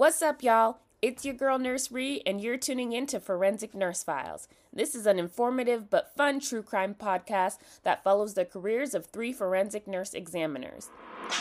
What's 0.00 0.22
up, 0.22 0.42
y'all? 0.42 0.78
It's 1.02 1.26
your 1.26 1.34
girl 1.34 1.58
Nurse 1.58 1.92
Ree, 1.92 2.22
and 2.24 2.40
you're 2.40 2.56
tuning 2.56 2.94
in 2.94 3.06
to 3.08 3.20
Forensic 3.20 3.74
Nurse 3.74 4.02
Files. 4.02 4.48
This 4.72 4.94
is 4.94 5.04
an 5.04 5.18
informative 5.18 5.90
but 5.90 6.16
fun 6.16 6.40
true 6.40 6.62
crime 6.62 6.94
podcast 6.98 7.58
that 7.82 8.02
follows 8.02 8.32
the 8.32 8.46
careers 8.46 8.94
of 8.94 9.04
three 9.04 9.30
forensic 9.34 9.86
nurse 9.86 10.14
examiners. 10.14 10.88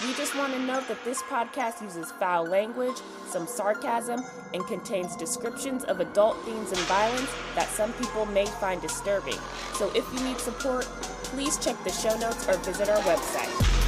We 0.06 0.14
just 0.16 0.36
want 0.36 0.52
to 0.52 0.60
note 0.60 0.90
that 0.90 1.02
this 1.06 1.22
podcast 1.22 1.82
uses 1.82 2.12
foul 2.12 2.48
language, 2.48 2.98
some 3.30 3.48
sarcasm, 3.48 4.26
and 4.54 4.68
contains 4.68 5.16
descriptions 5.16 5.86
of 5.86 6.02
adult 6.02 6.38
themes 6.44 6.74
and 6.74 6.82
violence 6.82 7.32
that 7.56 7.70
some 7.70 7.94
people 7.94 8.26
may 8.26 8.46
find 8.46 8.82
disturbing. 8.82 9.40
So 9.76 9.90
if 9.96 10.06
you 10.14 10.20
need 10.28 10.38
support, 10.38 10.84
please 11.24 11.58
check 11.60 11.82
the 11.86 11.94
show 11.94 12.18
notes 12.18 12.46
or 12.50 12.58
visit 12.58 12.90
our 12.90 13.02
website. 13.04 13.79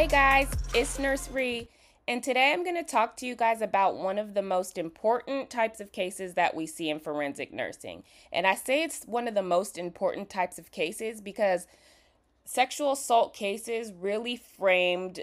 Hey 0.00 0.06
guys, 0.06 0.48
it's 0.74 0.98
Nurse 0.98 1.28
Ree, 1.30 1.68
and 2.08 2.22
today 2.22 2.54
I'm 2.54 2.64
going 2.64 2.82
to 2.82 2.90
talk 2.90 3.18
to 3.18 3.26
you 3.26 3.36
guys 3.36 3.60
about 3.60 3.98
one 3.98 4.16
of 4.18 4.32
the 4.32 4.40
most 4.40 4.78
important 4.78 5.50
types 5.50 5.78
of 5.78 5.92
cases 5.92 6.32
that 6.32 6.56
we 6.56 6.64
see 6.64 6.88
in 6.88 7.00
forensic 7.00 7.52
nursing. 7.52 8.02
And 8.32 8.46
I 8.46 8.54
say 8.54 8.82
it's 8.82 9.04
one 9.04 9.28
of 9.28 9.34
the 9.34 9.42
most 9.42 9.76
important 9.76 10.30
types 10.30 10.58
of 10.58 10.70
cases 10.70 11.20
because 11.20 11.66
sexual 12.46 12.92
assault 12.92 13.34
cases 13.34 13.92
really 13.92 14.36
framed 14.36 15.20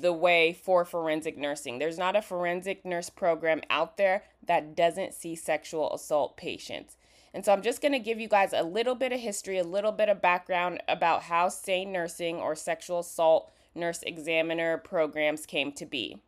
the 0.00 0.12
way 0.12 0.52
for 0.52 0.84
forensic 0.84 1.38
nursing. 1.38 1.78
There's 1.78 1.96
not 1.96 2.16
a 2.16 2.20
forensic 2.20 2.84
nurse 2.84 3.10
program 3.10 3.60
out 3.70 3.96
there 3.96 4.24
that 4.44 4.74
doesn't 4.74 5.14
see 5.14 5.36
sexual 5.36 5.94
assault 5.94 6.36
patients. 6.36 6.96
And 7.32 7.44
so 7.44 7.52
I'm 7.52 7.62
just 7.62 7.80
going 7.80 7.92
to 7.92 8.00
give 8.00 8.18
you 8.18 8.26
guys 8.26 8.52
a 8.52 8.64
little 8.64 8.96
bit 8.96 9.12
of 9.12 9.20
history, 9.20 9.58
a 9.58 9.62
little 9.62 9.92
bit 9.92 10.08
of 10.08 10.20
background 10.20 10.82
about 10.88 11.22
how 11.22 11.48
SANE 11.48 11.92
nursing 11.92 12.38
or 12.38 12.56
sexual 12.56 12.98
assault 12.98 13.52
nurse 13.76 14.02
examiner 14.02 14.78
programs 14.78 15.46
came 15.46 15.72
to 15.72 15.86
be. 15.86 16.18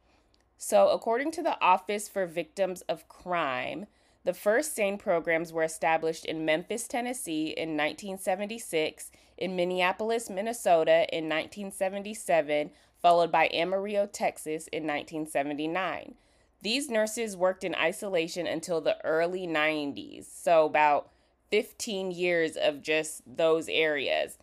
So, 0.56 0.88
according 0.88 1.32
to 1.32 1.42
the 1.42 1.60
Office 1.62 2.08
for 2.08 2.26
Victims 2.26 2.82
of 2.82 3.08
Crime, 3.08 3.86
the 4.24 4.34
first 4.34 4.74
SANE 4.74 4.98
programs 4.98 5.52
were 5.52 5.62
established 5.62 6.24
in 6.24 6.44
Memphis, 6.44 6.88
Tennessee 6.88 7.54
in 7.56 7.76
1976, 7.76 9.10
in 9.38 9.56
Minneapolis, 9.56 10.28
Minnesota 10.28 11.06
in 11.12 11.24
1977, 11.24 12.70
followed 13.00 13.30
by 13.30 13.48
Amarillo, 13.54 14.06
Texas 14.06 14.66
in 14.68 14.82
1979. 14.82 16.14
These 16.60 16.90
nurses 16.90 17.36
worked 17.36 17.62
in 17.62 17.74
isolation 17.76 18.46
until 18.46 18.80
the 18.80 19.02
early 19.04 19.46
90s, 19.46 20.26
so 20.26 20.66
about 20.66 21.10
15 21.50 22.10
years 22.10 22.56
of 22.56 22.82
just 22.82 23.22
those 23.26 23.68
areas. 23.68 24.38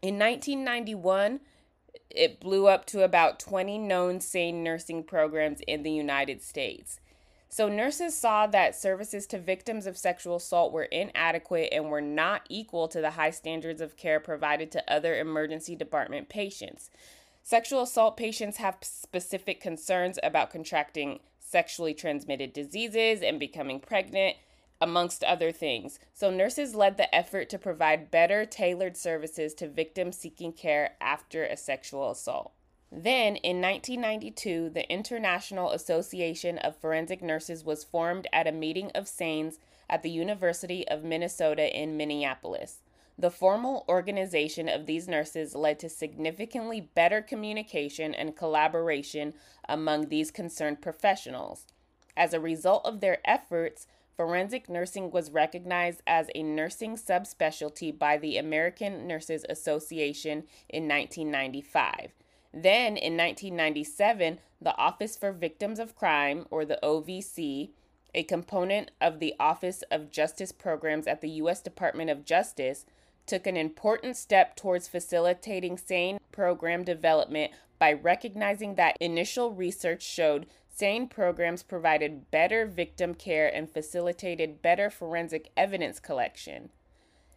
In 0.00 0.18
1991, 0.18 1.40
it 2.10 2.40
blew 2.40 2.66
up 2.66 2.86
to 2.86 3.02
about 3.02 3.38
20 3.38 3.78
known 3.78 4.20
SANE 4.20 4.62
nursing 4.62 5.02
programs 5.04 5.60
in 5.66 5.82
the 5.82 5.90
United 5.90 6.42
States. 6.42 7.00
So, 7.52 7.68
nurses 7.68 8.16
saw 8.16 8.46
that 8.46 8.76
services 8.76 9.26
to 9.26 9.38
victims 9.38 9.84
of 9.86 9.98
sexual 9.98 10.36
assault 10.36 10.72
were 10.72 10.84
inadequate 10.84 11.70
and 11.72 11.90
were 11.90 12.00
not 12.00 12.42
equal 12.48 12.86
to 12.86 13.00
the 13.00 13.12
high 13.12 13.32
standards 13.32 13.80
of 13.80 13.96
care 13.96 14.20
provided 14.20 14.70
to 14.72 14.92
other 14.92 15.18
emergency 15.18 15.74
department 15.74 16.28
patients. 16.28 16.90
Sexual 17.42 17.82
assault 17.82 18.16
patients 18.16 18.58
have 18.58 18.78
specific 18.82 19.60
concerns 19.60 20.18
about 20.22 20.50
contracting 20.50 21.18
sexually 21.40 21.92
transmitted 21.92 22.52
diseases 22.52 23.22
and 23.22 23.40
becoming 23.40 23.80
pregnant, 23.80 24.36
amongst 24.80 25.22
other 25.24 25.52
things. 25.52 25.98
So, 26.14 26.30
nurses 26.30 26.74
led 26.74 26.96
the 26.96 27.14
effort 27.14 27.48
to 27.50 27.58
provide 27.58 28.10
better 28.10 28.44
tailored 28.46 28.96
services 28.96 29.54
to 29.54 29.68
victims 29.68 30.16
seeking 30.16 30.52
care 30.52 30.96
after 31.00 31.44
a 31.44 31.56
sexual 31.56 32.10
assault. 32.10 32.52
Then, 32.92 33.36
in 33.36 33.60
1992, 33.60 34.70
the 34.70 34.90
International 34.90 35.70
Association 35.70 36.58
of 36.58 36.76
Forensic 36.76 37.22
Nurses 37.22 37.64
was 37.64 37.84
formed 37.84 38.26
at 38.32 38.48
a 38.48 38.52
meeting 38.52 38.90
of 38.94 39.06
SANES 39.06 39.58
at 39.88 40.02
the 40.02 40.10
University 40.10 40.86
of 40.88 41.04
Minnesota 41.04 41.76
in 41.76 41.96
Minneapolis. 41.96 42.80
The 43.16 43.30
formal 43.30 43.84
organization 43.88 44.68
of 44.68 44.86
these 44.86 45.06
nurses 45.06 45.54
led 45.54 45.78
to 45.80 45.88
significantly 45.90 46.80
better 46.80 47.20
communication 47.20 48.14
and 48.14 48.34
collaboration 48.34 49.34
among 49.68 50.08
these 50.08 50.30
concerned 50.30 50.80
professionals. 50.80 51.66
As 52.16 52.32
a 52.32 52.40
result 52.40 52.84
of 52.86 53.00
their 53.00 53.18
efforts, 53.24 53.86
forensic 54.20 54.68
nursing 54.68 55.10
was 55.10 55.30
recognized 55.30 56.02
as 56.06 56.28
a 56.34 56.42
nursing 56.42 56.94
subspecialty 56.94 57.98
by 57.98 58.18
the 58.18 58.36
American 58.36 59.06
Nurses 59.06 59.46
Association 59.48 60.44
in 60.68 60.86
1995. 60.86 62.12
Then, 62.52 62.98
in 62.98 63.16
1997, 63.16 64.40
the 64.60 64.76
Office 64.76 65.16
for 65.16 65.32
Victims 65.32 65.78
of 65.78 65.96
Crime, 65.96 66.44
or 66.50 66.66
the 66.66 66.78
OVC, 66.82 67.70
a 68.14 68.22
component 68.24 68.90
of 69.00 69.20
the 69.20 69.34
Office 69.40 69.82
of 69.90 70.10
Justice 70.10 70.52
Programs 70.52 71.06
at 71.06 71.22
the 71.22 71.30
U.S. 71.30 71.62
Department 71.62 72.10
of 72.10 72.26
Justice, 72.26 72.84
took 73.24 73.46
an 73.46 73.56
important 73.56 74.18
step 74.18 74.54
towards 74.54 74.86
facilitating 74.86 75.78
SANE 75.78 76.18
program 76.30 76.84
development 76.84 77.52
by 77.78 77.94
recognizing 77.94 78.74
that 78.74 78.98
initial 79.00 79.50
research 79.50 80.02
showed 80.02 80.44
SANE 80.80 81.08
programs 81.08 81.62
provided 81.62 82.30
better 82.30 82.64
victim 82.64 83.12
care 83.12 83.54
and 83.54 83.70
facilitated 83.70 84.62
better 84.62 84.88
forensic 84.88 85.50
evidence 85.54 86.00
collection. 86.00 86.70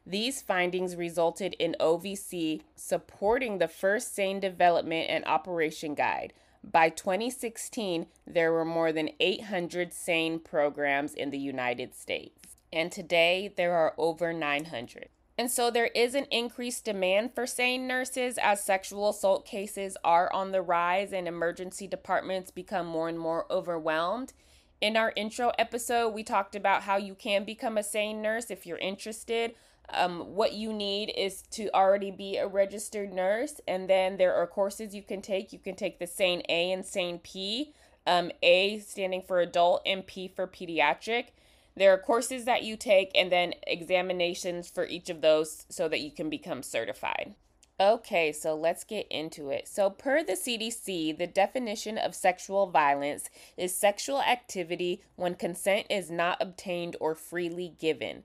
These 0.06 0.42
findings 0.42 0.96
resulted 0.96 1.54
in 1.60 1.76
OVC 1.78 2.62
supporting 2.78 3.58
the 3.58 3.68
first 3.68 4.16
SANE 4.16 4.40
development 4.40 5.10
and 5.10 5.26
operation 5.26 5.94
guide. 5.94 6.32
By 6.64 6.88
2016, 6.88 8.06
there 8.26 8.54
were 8.54 8.64
more 8.64 8.94
than 8.94 9.10
800 9.20 9.92
SANE 9.92 10.40
programs 10.40 11.14
in 11.14 11.30
the 11.30 11.38
United 11.38 11.94
States, 11.94 12.56
and 12.72 12.94
today 12.94 13.54
there 13.58 13.74
are 13.74 13.94
over 13.98 14.32
900. 14.32 15.10
And 15.44 15.52
so 15.52 15.70
there 15.70 15.88
is 15.88 16.16
an 16.16 16.24
increased 16.32 16.86
demand 16.86 17.36
for 17.36 17.46
SANE 17.46 17.86
nurses 17.86 18.40
as 18.42 18.64
sexual 18.64 19.10
assault 19.10 19.46
cases 19.46 19.98
are 20.02 20.32
on 20.32 20.54
the 20.54 20.62
rise 20.62 21.12
and 21.12 21.28
emergency 21.28 21.86
departments 21.86 22.50
become 22.50 22.88
more 22.88 23.10
and 23.10 23.20
more 23.20 23.46
overwhelmed. 23.52 24.32
In 24.80 24.96
our 24.96 25.12
intro 25.18 25.52
episode, 25.60 26.14
we 26.14 26.24
talked 26.24 26.56
about 26.56 26.84
how 26.84 26.96
you 26.96 27.14
can 27.14 27.44
become 27.44 27.78
a 27.78 27.84
SANE 27.84 28.22
nurse 28.22 28.50
if 28.52 28.66
you're 28.66 28.78
interested. 28.78 29.54
Um, 29.90 30.34
what 30.34 30.54
you 30.54 30.72
need 30.72 31.12
is 31.14 31.42
to 31.52 31.70
already 31.74 32.10
be 32.10 32.38
a 32.38 32.48
registered 32.48 33.12
nurse, 33.12 33.60
and 33.68 33.90
then 33.90 34.16
there 34.16 34.34
are 34.34 34.48
courses 34.48 34.96
you 34.96 35.04
can 35.04 35.22
take. 35.22 35.52
You 35.52 35.60
can 35.60 35.76
take 35.76 36.00
the 36.00 36.08
SANE 36.08 36.44
A 36.48 36.72
and 36.72 36.86
SANE 36.86 37.20
P, 37.20 37.74
um, 38.08 38.32
A 38.42 38.80
standing 38.80 39.22
for 39.22 39.42
adult 39.42 39.82
and 39.86 40.08
P 40.08 40.30
for 40.30 40.48
pediatric. 40.48 41.32
There 41.76 41.92
are 41.94 41.98
courses 41.98 42.46
that 42.46 42.64
you 42.64 42.78
take 42.78 43.12
and 43.16 43.32
then 43.32 43.54
examinations 43.66 44.70
for 44.70 44.86
each 44.86 45.10
of 45.10 45.22
those 45.22 45.66
so 45.70 45.88
that 45.88 46.02
you 46.02 46.12
can 46.12 46.30
become 46.30 46.62
certified. 46.62 47.34
Okay, 47.80 48.32
so 48.32 48.56
let's 48.56 48.84
get 48.84 49.08
into 49.10 49.50
it. 49.50 49.68
So, 49.68 49.90
per 49.90 50.24
the 50.24 50.34
CDC, 50.34 51.18
the 51.18 51.26
definition 51.26 51.98
of 51.98 52.14
sexual 52.14 52.68
violence 52.68 53.30
is 53.58 53.74
sexual 53.74 54.22
activity 54.22 55.02
when 55.16 55.34
consent 55.34 55.88
is 55.90 56.12
not 56.12 56.40
obtained 56.40 56.96
or 57.00 57.16
freely 57.16 57.74
given. 57.80 58.24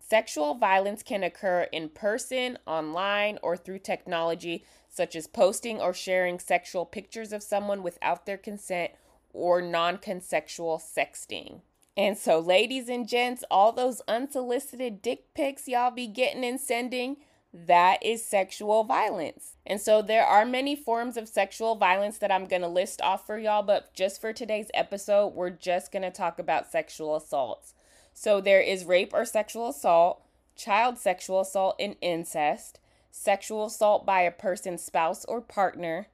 Sexual 0.00 0.54
violence 0.54 1.04
can 1.04 1.22
occur 1.22 1.68
in 1.72 1.88
person, 1.88 2.58
online, 2.66 3.38
or 3.40 3.56
through 3.56 3.78
technology, 3.78 4.64
such 4.90 5.14
as 5.14 5.28
posting 5.28 5.80
or 5.80 5.94
sharing 5.94 6.40
sexual 6.40 6.84
pictures 6.84 7.32
of 7.32 7.42
someone 7.42 7.84
without 7.84 8.26
their 8.26 8.36
consent 8.36 8.90
or 9.32 9.62
non 9.62 9.96
consensual 9.96 10.78
sexting. 10.78 11.60
And 11.96 12.16
so, 12.16 12.38
ladies 12.38 12.88
and 12.88 13.06
gents, 13.06 13.44
all 13.50 13.70
those 13.70 14.00
unsolicited 14.08 15.02
dick 15.02 15.34
pics 15.34 15.68
y'all 15.68 15.90
be 15.90 16.06
getting 16.06 16.44
and 16.44 16.58
sending, 16.58 17.18
that 17.52 18.02
is 18.02 18.24
sexual 18.24 18.82
violence. 18.84 19.56
And 19.66 19.78
so, 19.78 20.00
there 20.00 20.24
are 20.24 20.46
many 20.46 20.74
forms 20.74 21.18
of 21.18 21.28
sexual 21.28 21.74
violence 21.74 22.16
that 22.18 22.32
I'm 22.32 22.46
to 22.62 22.68
list 22.68 23.02
off 23.02 23.26
for 23.26 23.38
y'all, 23.38 23.62
but 23.62 23.92
just 23.92 24.22
for 24.22 24.32
today's 24.32 24.70
episode, 24.72 25.34
we're 25.34 25.50
just 25.50 25.92
to 26.02 26.10
talk 26.10 26.38
about 26.38 26.70
sexual 26.70 27.14
assaults. 27.14 27.74
So, 28.14 28.40
there 28.40 28.62
is 28.62 28.86
rape 28.86 29.12
or 29.12 29.26
sexual 29.26 29.68
assault, 29.68 30.22
child 30.56 30.96
sexual 30.96 31.42
assault 31.42 31.76
and 31.78 31.96
incest, 32.00 32.80
sexual 33.10 33.66
assault 33.66 34.06
by 34.06 34.22
a 34.22 34.30
person's 34.30 34.82
spouse 34.82 35.26
or 35.26 35.42
partner, 35.42 36.06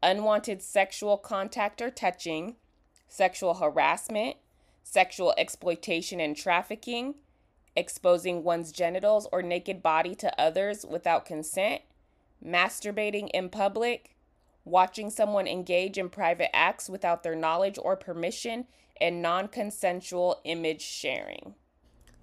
unwanted 0.00 0.62
sexual 0.62 1.16
contact 1.16 1.82
or 1.82 1.90
touching, 1.90 2.54
sexual 3.08 3.54
harassment 3.54 4.36
sexual 4.84 5.34
exploitation 5.36 6.20
and 6.20 6.36
trafficking, 6.36 7.14
exposing 7.74 8.44
one's 8.44 8.70
genitals 8.70 9.26
or 9.32 9.42
naked 9.42 9.82
body 9.82 10.14
to 10.14 10.40
others 10.40 10.86
without 10.88 11.24
consent, 11.24 11.82
masturbating 12.44 13.28
in 13.34 13.48
public, 13.48 14.14
watching 14.64 15.10
someone 15.10 15.48
engage 15.48 15.98
in 15.98 16.08
private 16.08 16.54
acts 16.54 16.88
without 16.88 17.22
their 17.22 17.34
knowledge 17.34 17.78
or 17.82 17.96
permission, 17.96 18.66
and 19.00 19.20
non 19.20 19.48
consensual 19.48 20.40
image 20.44 20.82
sharing. 20.82 21.54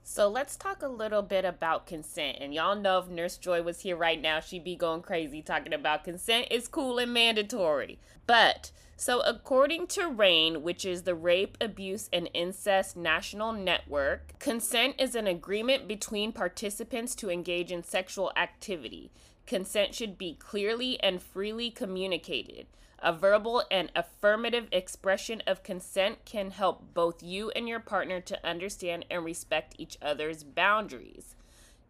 So 0.03 0.27
let's 0.27 0.55
talk 0.55 0.81
a 0.81 0.87
little 0.87 1.21
bit 1.21 1.45
about 1.45 1.85
consent. 1.85 2.37
And 2.39 2.53
y'all 2.53 2.75
know 2.75 2.99
if 2.99 3.07
Nurse 3.07 3.37
Joy 3.37 3.61
was 3.61 3.81
here 3.81 3.95
right 3.95 4.21
now, 4.21 4.39
she'd 4.39 4.63
be 4.63 4.75
going 4.75 5.01
crazy 5.01 5.41
talking 5.41 5.73
about 5.73 6.03
consent 6.03 6.47
is 6.51 6.67
cool 6.67 6.97
and 6.99 7.13
mandatory. 7.13 7.99
But 8.25 8.71
so 9.01 9.21
according 9.21 9.87
to 9.87 10.09
RAINN, 10.09 10.61
which 10.61 10.85
is 10.85 11.01
the 11.01 11.15
Rape, 11.15 11.57
Abuse 11.59 12.07
and 12.13 12.29
Incest 12.35 12.95
National 12.95 13.51
Network, 13.51 14.37
consent 14.37 14.93
is 14.99 15.15
an 15.15 15.25
agreement 15.25 15.87
between 15.87 16.31
participants 16.31 17.15
to 17.15 17.31
engage 17.31 17.71
in 17.71 17.83
sexual 17.83 18.31
activity. 18.37 19.11
Consent 19.47 19.95
should 19.95 20.19
be 20.19 20.35
clearly 20.35 21.01
and 21.01 21.19
freely 21.19 21.71
communicated. 21.71 22.67
A 22.99 23.11
verbal 23.11 23.63
and 23.71 23.91
affirmative 23.95 24.67
expression 24.71 25.41
of 25.47 25.63
consent 25.63 26.23
can 26.23 26.51
help 26.51 26.93
both 26.93 27.23
you 27.23 27.49
and 27.55 27.67
your 27.67 27.79
partner 27.79 28.21
to 28.21 28.47
understand 28.47 29.05
and 29.09 29.25
respect 29.25 29.73
each 29.79 29.97
other's 29.99 30.43
boundaries. 30.43 31.33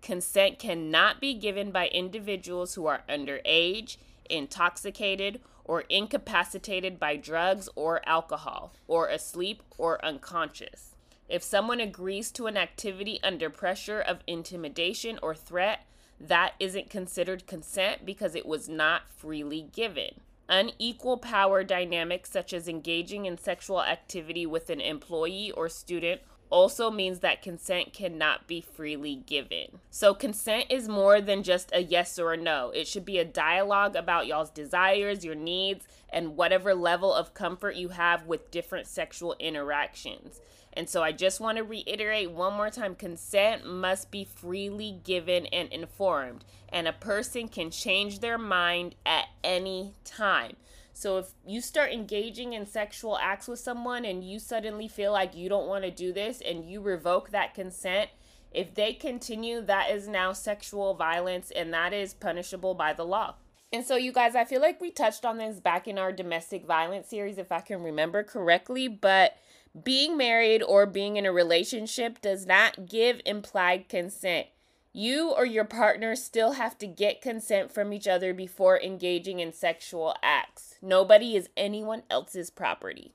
Consent 0.02 0.60
cannot 0.60 1.20
be 1.20 1.34
given 1.34 1.72
by 1.72 1.90
individuals 1.90 2.76
who 2.76 2.86
are 2.86 3.04
underage, 3.10 3.98
intoxicated, 4.30 5.42
or 5.72 5.86
incapacitated 5.88 7.00
by 7.00 7.16
drugs 7.16 7.70
or 7.78 8.02
alcohol, 8.06 8.74
or 8.90 9.08
asleep 9.08 9.64
or 9.78 10.04
unconscious. 10.04 10.96
If 11.30 11.42
someone 11.44 11.80
agrees 11.80 12.30
to 12.32 12.48
an 12.48 12.58
activity 12.58 13.22
under 13.24 13.50
pressure 13.50 14.02
of 14.02 14.20
intimidation 14.28 15.18
or 15.22 15.34
threat, 15.34 15.86
that 16.20 16.56
isn't 16.60 16.90
considered 16.90 17.48
consent 17.48 18.06
because 18.06 18.36
it 18.36 18.46
was 18.46 18.68
not 18.68 19.04
freely 19.16 19.70
given. 19.72 20.20
Unequal 20.50 21.16
power 21.16 21.64
dynamics, 21.64 22.30
such 22.30 22.52
as 22.52 22.68
engaging 22.68 23.26
in 23.26 23.38
sexual 23.38 23.82
activity 23.82 24.46
with 24.46 24.70
an 24.70 24.82
employee 24.82 25.52
or 25.52 25.70
student, 25.70 26.20
also 26.52 26.92
means 26.92 27.20
that 27.20 27.42
consent 27.42 27.94
cannot 27.94 28.46
be 28.46 28.62
freely 28.62 29.16
given. 29.16 29.80
So, 29.90 30.14
consent 30.14 30.66
is 30.70 30.88
more 30.88 31.22
than 31.22 31.44
just 31.44 31.72
a 31.74 31.82
yes 31.82 32.20
or 32.20 32.34
a 32.34 32.38
no. 32.38 32.72
It 32.72 32.88
should 32.88 33.06
be 33.06 33.18
a 33.18 33.26
dialogue 33.26 33.96
about 33.96 34.28
y'all's 34.28 34.52
desires, 34.52 35.26
your 35.26 35.36
needs, 35.36 35.88
and 36.10 36.36
whatever 36.36 36.76
level 36.76 37.14
of 37.14 37.34
comfort 37.34 37.76
you 37.76 37.90
have 37.90 38.28
with 38.28 38.52
different 38.52 38.86
sexual 38.86 39.36
interactions. 39.40 40.42
And 40.74 40.90
so 40.90 41.04
I 41.04 41.12
just 41.12 41.40
want 41.40 41.58
to 41.58 41.64
reiterate 41.64 42.32
one 42.32 42.54
more 42.54 42.70
time 42.70 42.96
consent 42.96 43.66
must 43.66 44.12
be 44.12 44.24
freely 44.24 45.00
given 45.04 45.46
and 45.48 45.72
informed, 45.72 46.46
and 46.70 46.88
a 46.88 46.94
person 46.94 47.48
can 47.48 47.72
change 47.72 48.20
their 48.20 48.38
mind 48.38 48.96
at 49.06 49.26
any 49.44 49.94
time. 50.06 50.56
So 51.02 51.18
if 51.18 51.32
you 51.48 51.62
start 51.62 51.92
engaging 51.92 52.54
in 52.54 52.68
sexual 52.68 53.18
acts 53.18 53.48
with 53.48 53.58
someone 53.58 54.06
and 54.06 54.24
you 54.24 54.38
suddenly 54.38 54.88
feel 54.88 55.12
like 55.12 55.36
you 55.36 55.50
don't 55.50 55.68
want 55.68 55.84
to 55.84 55.90
do 55.90 56.14
this 56.14 56.42
and 56.42 56.64
you 56.64 56.80
revoke 56.80 57.32
that 57.32 57.56
consent, 57.56 58.12
if 58.52 58.76
they 58.76 58.94
continue, 58.94 59.62
that 59.62 59.90
is 59.90 60.08
now 60.08 60.32
sexual 60.32 60.94
violence 60.94 61.50
and 61.50 61.74
that 61.74 61.92
is 61.92 62.14
punishable 62.14 62.76
by 62.76 62.94
the 62.94 63.04
law. 63.04 63.34
And 63.74 63.84
so, 63.84 63.96
you 63.96 64.12
guys, 64.12 64.36
I 64.36 64.46
feel 64.46 64.62
like 64.62 64.80
we 64.80 64.92
touched 64.92 65.26
on 65.26 65.40
this 65.40 65.60
back 65.60 65.88
in 65.88 65.98
our 65.98 66.12
domestic 66.12 66.68
violence 66.68 67.08
series, 67.08 67.40
if 67.40 67.52
I 67.52 67.62
can 67.62 67.82
remember 67.82 68.22
correctly, 68.22 68.88
but 68.88 69.38
being 69.84 70.18
married 70.18 70.62
or 70.62 70.86
being 70.86 71.18
in 71.18 71.26
a 71.26 71.32
relationship 71.32 72.22
does 72.22 72.46
not 72.46 72.86
give 72.86 73.22
implied 73.26 73.90
consent. 73.90 74.46
You 74.94 75.32
or 75.32 75.46
your 75.46 75.64
partner 75.64 76.16
still 76.16 76.54
have 76.54 76.78
to 76.80 76.88
get 76.88 77.22
consent 77.22 77.72
from 77.72 77.94
each 77.94 78.08
other 78.08 78.34
before 78.34 78.80
engaging 78.80 79.40
in 79.40 79.54
sexual 79.54 80.16
acts. 80.22 80.76
Nobody 80.82 81.38
is 81.38 81.50
anyone 81.56 82.04
else's 82.10 82.50
property. 82.50 83.14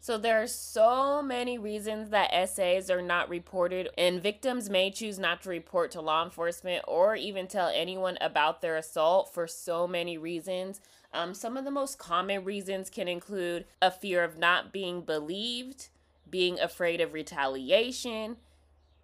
So 0.00 0.18
there 0.18 0.42
are 0.42 0.46
so 0.46 1.22
many 1.22 1.56
reasons 1.56 2.10
that 2.10 2.48
SAs 2.50 2.90
are 2.90 3.00
not 3.00 3.30
reported, 3.30 3.88
and 3.96 4.22
victims 4.22 4.68
may 4.68 4.90
choose 4.90 5.18
not 5.18 5.40
to 5.42 5.48
report 5.48 5.90
to 5.92 6.02
law 6.02 6.22
enforcement 6.22 6.84
or 6.86 7.16
even 7.16 7.46
tell 7.46 7.68
anyone 7.68 8.18
about 8.20 8.60
their 8.60 8.76
assault 8.76 9.32
for 9.32 9.46
so 9.46 9.86
many 9.86 10.18
reasons. 10.18 10.82
Um, 11.14 11.32
some 11.32 11.56
of 11.56 11.64
the 11.64 11.70
most 11.70 11.98
common 11.98 12.44
reasons 12.44 12.90
can 12.90 13.08
include 13.08 13.64
a 13.80 13.90
fear 13.90 14.22
of 14.22 14.36
not 14.36 14.74
being 14.74 15.00
believed, 15.00 15.88
being 16.28 16.60
afraid 16.60 17.00
of 17.00 17.14
retaliation, 17.14 18.36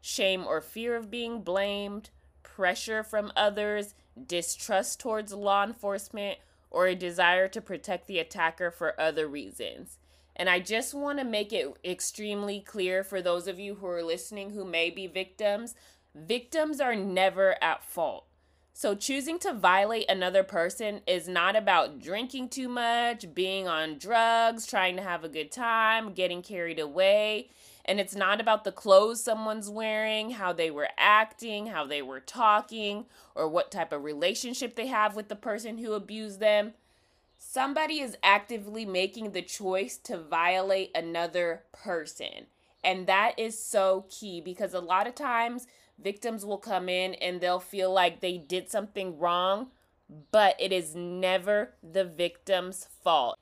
shame 0.01 0.45
or 0.47 0.61
fear 0.61 0.97
of 0.97 1.11
being 1.11 1.43
blamed, 1.43 2.11
pressure 2.43 3.03
from 3.03 3.33
others, 3.37 3.95
distrust 4.27 5.01
towards 5.01 5.33
law 5.33 5.65
enforcement, 5.65 6.39
or 6.71 6.87
a 6.87 6.95
desire 6.95 7.49
to 7.49 7.61
protect 7.61 8.07
the 8.07 8.19
attacker 8.19 8.71
for 8.71 8.99
other 9.01 9.27
reasons. 9.27 9.99
And 10.37 10.49
I 10.49 10.61
just 10.61 10.95
want 10.95 11.19
to 11.19 11.25
make 11.25 11.53
it 11.53 11.75
extremely 11.85 12.61
clear 12.61 13.05
for 13.05 13.21
those 13.21 13.47
of 13.47 13.59
you 13.59 13.75
who 13.77 13.87
are 13.87 14.03
listening 14.03 14.51
who 14.51 14.65
may 14.65 14.91
be 14.91 15.07
victims 15.07 15.75
victims 16.15 16.81
are 16.81 16.97
never 16.97 17.63
at 17.63 17.85
fault. 17.85 18.25
So, 18.73 18.95
choosing 18.95 19.39
to 19.41 19.53
violate 19.53 20.09
another 20.09 20.43
person 20.43 21.03
is 21.07 21.29
not 21.29 21.57
about 21.57 22.01
drinking 22.01 22.49
too 22.49 22.69
much, 22.69 23.35
being 23.35 23.69
on 23.69 23.99
drugs, 23.99 24.67
trying 24.67 24.97
to 24.97 25.03
have 25.03 25.23
a 25.23 25.29
good 25.29 25.53
time, 25.53 26.15
getting 26.15 26.41
carried 26.41 26.79
away. 26.79 27.51
And 27.91 27.99
it's 27.99 28.15
not 28.15 28.41
about 28.41 28.63
the 28.63 28.71
clothes 28.71 29.21
someone's 29.21 29.69
wearing, 29.69 30.31
how 30.31 30.53
they 30.53 30.71
were 30.71 30.91
acting, 30.97 31.67
how 31.67 31.85
they 31.85 32.03
were 32.03 32.21
talking, 32.21 33.07
or 33.35 33.49
what 33.49 33.73
type 33.73 33.93
of 33.93 34.05
relationship 34.05 34.77
they 34.77 34.87
have 34.87 35.17
with 35.17 35.27
the 35.27 35.35
person 35.35 35.77
who 35.77 35.95
abused 35.95 36.39
them. 36.39 36.75
Somebody 37.37 37.99
is 37.99 38.17
actively 38.23 38.87
making 38.87 39.33
the 39.33 39.43
choice 39.43 39.97
to 40.05 40.19
violate 40.19 40.93
another 40.95 41.65
person. 41.73 42.47
And 42.85 43.09
that 43.09 43.37
is 43.37 43.59
so 43.59 44.05
key 44.09 44.41
because 44.41 44.73
a 44.73 44.79
lot 44.79 45.09
of 45.09 45.17
times 45.17 45.67
victims 46.01 46.47
will 46.47 46.59
come 46.59 46.89
in 46.89 47.15
and 47.15 47.41
they'll 47.41 47.59
feel 47.59 47.93
like 47.93 48.21
they 48.21 48.39
did 48.39 48.71
something 48.71 49.19
wrong, 49.19 49.67
but 50.31 50.55
it 50.61 50.71
is 50.71 50.95
never 50.95 51.75
the 51.83 52.05
victim's 52.05 52.87
fault. 53.03 53.37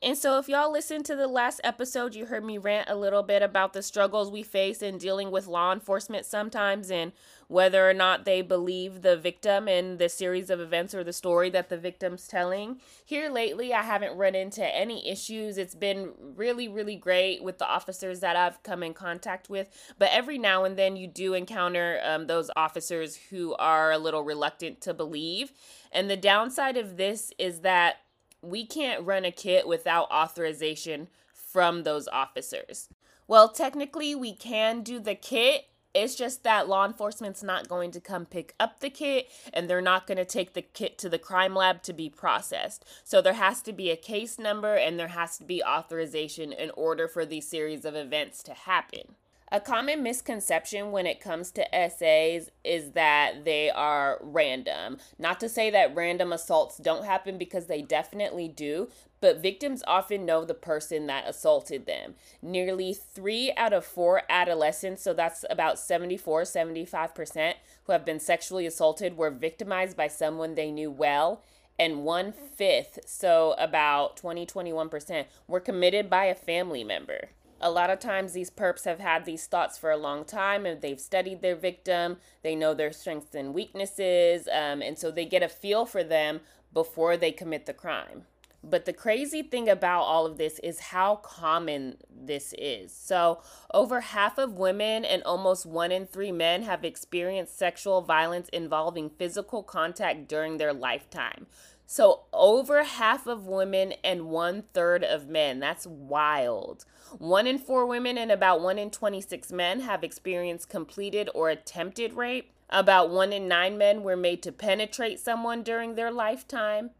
And 0.00 0.16
so, 0.16 0.38
if 0.38 0.48
y'all 0.48 0.70
listened 0.70 1.04
to 1.06 1.16
the 1.16 1.26
last 1.26 1.60
episode, 1.64 2.14
you 2.14 2.26
heard 2.26 2.44
me 2.44 2.56
rant 2.56 2.88
a 2.88 2.94
little 2.94 3.24
bit 3.24 3.42
about 3.42 3.72
the 3.72 3.82
struggles 3.82 4.30
we 4.30 4.44
face 4.44 4.80
in 4.80 4.96
dealing 4.96 5.32
with 5.32 5.48
law 5.48 5.72
enforcement 5.72 6.24
sometimes 6.24 6.88
and 6.88 7.10
whether 7.48 7.88
or 7.88 7.94
not 7.94 8.24
they 8.24 8.40
believe 8.40 9.02
the 9.02 9.16
victim 9.16 9.66
in 9.66 9.96
the 9.96 10.08
series 10.08 10.50
of 10.50 10.60
events 10.60 10.94
or 10.94 11.02
the 11.02 11.12
story 11.12 11.50
that 11.50 11.68
the 11.68 11.76
victim's 11.76 12.28
telling. 12.28 12.80
Here 13.04 13.28
lately, 13.28 13.74
I 13.74 13.82
haven't 13.82 14.16
run 14.16 14.36
into 14.36 14.64
any 14.64 15.08
issues. 15.10 15.58
It's 15.58 15.74
been 15.74 16.12
really, 16.36 16.68
really 16.68 16.96
great 16.96 17.42
with 17.42 17.58
the 17.58 17.68
officers 17.68 18.20
that 18.20 18.36
I've 18.36 18.62
come 18.62 18.84
in 18.84 18.94
contact 18.94 19.50
with. 19.50 19.68
But 19.98 20.10
every 20.12 20.38
now 20.38 20.62
and 20.62 20.76
then, 20.76 20.94
you 20.94 21.08
do 21.08 21.34
encounter 21.34 22.00
um, 22.04 22.28
those 22.28 22.52
officers 22.54 23.16
who 23.16 23.54
are 23.56 23.90
a 23.90 23.98
little 23.98 24.22
reluctant 24.22 24.80
to 24.82 24.94
believe. 24.94 25.50
And 25.90 26.08
the 26.08 26.16
downside 26.16 26.76
of 26.76 26.98
this 26.98 27.32
is 27.36 27.60
that 27.60 27.96
we 28.42 28.66
can't 28.66 29.04
run 29.04 29.24
a 29.24 29.30
kit 29.30 29.66
without 29.66 30.10
authorization 30.10 31.08
from 31.32 31.82
those 31.82 32.08
officers. 32.08 32.88
Well, 33.26 33.48
technically, 33.48 34.14
we 34.14 34.34
can 34.34 34.82
do 34.82 34.98
the 34.98 35.14
kit. 35.14 35.66
It's 35.94 36.14
just 36.14 36.44
that 36.44 36.68
law 36.68 36.86
enforcement's 36.86 37.42
not 37.42 37.68
going 37.68 37.90
to 37.92 38.00
come 38.00 38.26
pick 38.26 38.54
up 38.60 38.80
the 38.80 38.90
kit 38.90 39.28
and 39.52 39.68
they're 39.68 39.80
not 39.80 40.06
going 40.06 40.18
to 40.18 40.24
take 40.24 40.52
the 40.52 40.62
kit 40.62 40.98
to 40.98 41.08
the 41.08 41.18
crime 41.18 41.54
lab 41.54 41.82
to 41.84 41.92
be 41.92 42.08
processed. 42.08 42.84
So 43.04 43.20
there 43.20 43.32
has 43.32 43.62
to 43.62 43.72
be 43.72 43.90
a 43.90 43.96
case 43.96 44.38
number 44.38 44.74
and 44.74 44.98
there 44.98 45.08
has 45.08 45.38
to 45.38 45.44
be 45.44 45.62
authorization 45.62 46.52
in 46.52 46.70
order 46.72 47.08
for 47.08 47.26
these 47.26 47.48
series 47.48 47.84
of 47.84 47.96
events 47.96 48.42
to 48.44 48.54
happen. 48.54 49.16
A 49.50 49.60
common 49.60 50.02
misconception 50.02 50.92
when 50.92 51.06
it 51.06 51.22
comes 51.22 51.50
to 51.52 51.66
SAs 51.72 52.50
is 52.64 52.92
that 52.92 53.46
they 53.46 53.70
are 53.70 54.18
random. 54.20 54.98
Not 55.18 55.40
to 55.40 55.48
say 55.48 55.70
that 55.70 55.94
random 55.94 56.34
assaults 56.34 56.76
don't 56.76 57.06
happen 57.06 57.38
because 57.38 57.64
they 57.66 57.80
definitely 57.80 58.48
do, 58.48 58.88
but 59.22 59.40
victims 59.40 59.82
often 59.86 60.26
know 60.26 60.44
the 60.44 60.52
person 60.52 61.06
that 61.06 61.26
assaulted 61.26 61.86
them. 61.86 62.14
Nearly 62.42 62.92
three 62.92 63.50
out 63.56 63.72
of 63.72 63.86
four 63.86 64.22
adolescents, 64.28 65.02
so 65.02 65.14
that's 65.14 65.46
about 65.48 65.78
74, 65.78 66.42
75%, 66.42 67.54
who 67.84 67.92
have 67.92 68.04
been 68.04 68.20
sexually 68.20 68.66
assaulted 68.66 69.16
were 69.16 69.30
victimized 69.30 69.96
by 69.96 70.08
someone 70.08 70.56
they 70.56 70.70
knew 70.70 70.90
well. 70.90 71.42
And 71.78 72.04
one 72.04 72.32
fifth, 72.32 72.98
so 73.06 73.54
about 73.56 74.18
20, 74.18 74.44
21%, 74.44 75.24
were 75.46 75.60
committed 75.60 76.10
by 76.10 76.26
a 76.26 76.34
family 76.34 76.84
member 76.84 77.30
a 77.60 77.70
lot 77.70 77.90
of 77.90 77.98
times 77.98 78.32
these 78.32 78.50
perps 78.50 78.84
have 78.84 79.00
had 79.00 79.24
these 79.24 79.46
thoughts 79.46 79.78
for 79.78 79.90
a 79.90 79.96
long 79.96 80.24
time 80.24 80.66
and 80.66 80.80
they've 80.80 81.00
studied 81.00 81.42
their 81.42 81.56
victim 81.56 82.18
they 82.42 82.54
know 82.54 82.74
their 82.74 82.92
strengths 82.92 83.34
and 83.34 83.54
weaknesses 83.54 84.48
um, 84.48 84.82
and 84.82 84.98
so 84.98 85.10
they 85.10 85.24
get 85.24 85.42
a 85.42 85.48
feel 85.48 85.86
for 85.86 86.04
them 86.04 86.40
before 86.72 87.16
they 87.16 87.32
commit 87.32 87.66
the 87.66 87.72
crime 87.72 88.24
But 88.62 88.84
the 88.84 88.92
crazy 88.92 89.42
thing 89.42 89.68
about 89.68 90.02
all 90.02 90.26
of 90.26 90.36
this 90.36 90.58
is 90.60 90.80
how 90.80 91.16
common 91.16 91.98
this 92.10 92.54
is. 92.58 92.92
So, 92.92 93.40
over 93.72 94.00
half 94.00 94.36
of 94.38 94.54
women 94.54 95.04
and 95.04 95.22
almost 95.22 95.64
one 95.64 95.92
in 95.92 96.06
three 96.06 96.32
men 96.32 96.62
have 96.64 96.84
experienced 96.84 97.56
sexual 97.58 98.02
violence 98.02 98.48
involving 98.50 99.10
physical 99.10 99.62
contact 99.62 100.28
during 100.28 100.58
their 100.58 100.72
lifetime. 100.72 101.46
So, 101.90 102.24
over 102.34 102.82
half 102.82 103.26
of 103.26 103.46
women 103.46 103.94
and 104.04 104.28
one 104.28 104.64
third 104.74 105.02
of 105.02 105.26
men. 105.26 105.58
That's 105.58 105.86
wild. 105.86 106.84
One 107.16 107.46
in 107.46 107.58
four 107.58 107.86
women 107.86 108.18
and 108.18 108.30
about 108.30 108.60
one 108.60 108.78
in 108.78 108.90
26 108.90 109.50
men 109.52 109.80
have 109.80 110.04
experienced 110.04 110.68
completed 110.68 111.30
or 111.34 111.48
attempted 111.48 112.12
rape. 112.12 112.52
About 112.68 113.08
one 113.08 113.32
in 113.32 113.48
nine 113.48 113.78
men 113.78 114.02
were 114.02 114.18
made 114.18 114.42
to 114.42 114.52
penetrate 114.52 115.18
someone 115.18 115.62
during 115.62 115.94
their 115.94 116.10
lifetime. 116.10 116.90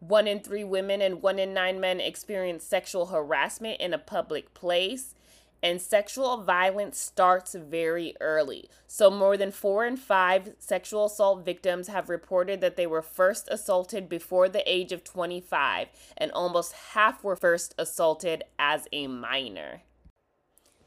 One 0.00 0.28
in 0.28 0.40
three 0.40 0.64
women 0.64 1.00
and 1.00 1.22
one 1.22 1.38
in 1.38 1.54
nine 1.54 1.80
men 1.80 1.98
experience 1.98 2.62
sexual 2.62 3.06
harassment 3.06 3.80
in 3.80 3.94
a 3.94 3.98
public 3.98 4.52
place. 4.52 5.14
And 5.62 5.80
sexual 5.80 6.42
violence 6.42 6.98
starts 6.98 7.54
very 7.54 8.14
early. 8.20 8.68
So, 8.86 9.10
more 9.10 9.36
than 9.36 9.50
four 9.50 9.86
in 9.86 9.96
five 9.96 10.54
sexual 10.58 11.06
assault 11.06 11.44
victims 11.44 11.88
have 11.88 12.08
reported 12.08 12.60
that 12.60 12.76
they 12.76 12.86
were 12.86 13.02
first 13.02 13.48
assaulted 13.50 14.08
before 14.08 14.48
the 14.48 14.62
age 14.70 14.92
of 14.92 15.02
25, 15.02 15.88
and 16.16 16.30
almost 16.32 16.72
half 16.92 17.24
were 17.24 17.36
first 17.36 17.74
assaulted 17.78 18.44
as 18.58 18.86
a 18.92 19.06
minor. 19.06 19.82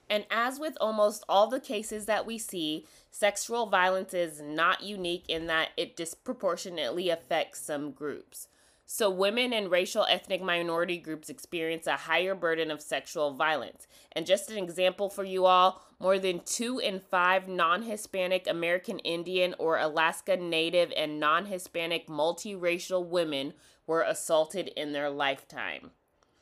And 0.10 0.26
as 0.32 0.60
with 0.60 0.78
almost 0.82 1.24
all 1.30 1.48
the 1.48 1.60
cases 1.60 2.06
that 2.06 2.26
we 2.26 2.38
see, 2.38 2.86
sexual 3.12 3.68
violence 3.68 4.14
is 4.14 4.42
not 4.42 4.82
unique 4.82 5.26
in 5.28 5.48
that 5.48 5.70
it 5.78 5.96
disproportionately 5.96 7.10
affects 7.10 7.62
some 7.62 7.92
groups. 7.92 8.49
So, 8.92 9.08
women 9.08 9.54
and 9.54 9.70
racial 9.70 10.08
ethnic 10.10 10.42
minority 10.42 10.98
groups 10.98 11.30
experience 11.30 11.86
a 11.86 11.96
higher 11.96 12.34
burden 12.34 12.72
of 12.72 12.82
sexual 12.82 13.36
violence. 13.36 13.88
And 14.14 14.26
just 14.26 14.50
an 14.50 14.58
example 14.58 15.12
for 15.12 15.24
you 15.24 15.46
all 15.46 15.84
more 16.00 16.18
than 16.18 16.42
two 16.44 16.80
in 16.80 17.00
five 17.00 17.48
non 17.48 17.84
Hispanic 17.84 18.48
American 18.48 18.98
Indian 19.00 19.54
or 19.60 19.78
Alaska 19.78 20.38
Native 20.38 20.92
and 20.98 21.20
non 21.20 21.46
Hispanic 21.46 22.08
multiracial 22.08 23.06
women 23.06 23.54
were 23.86 24.02
assaulted 24.02 24.70
in 24.70 24.92
their 24.92 25.12
lifetime. 25.12 25.92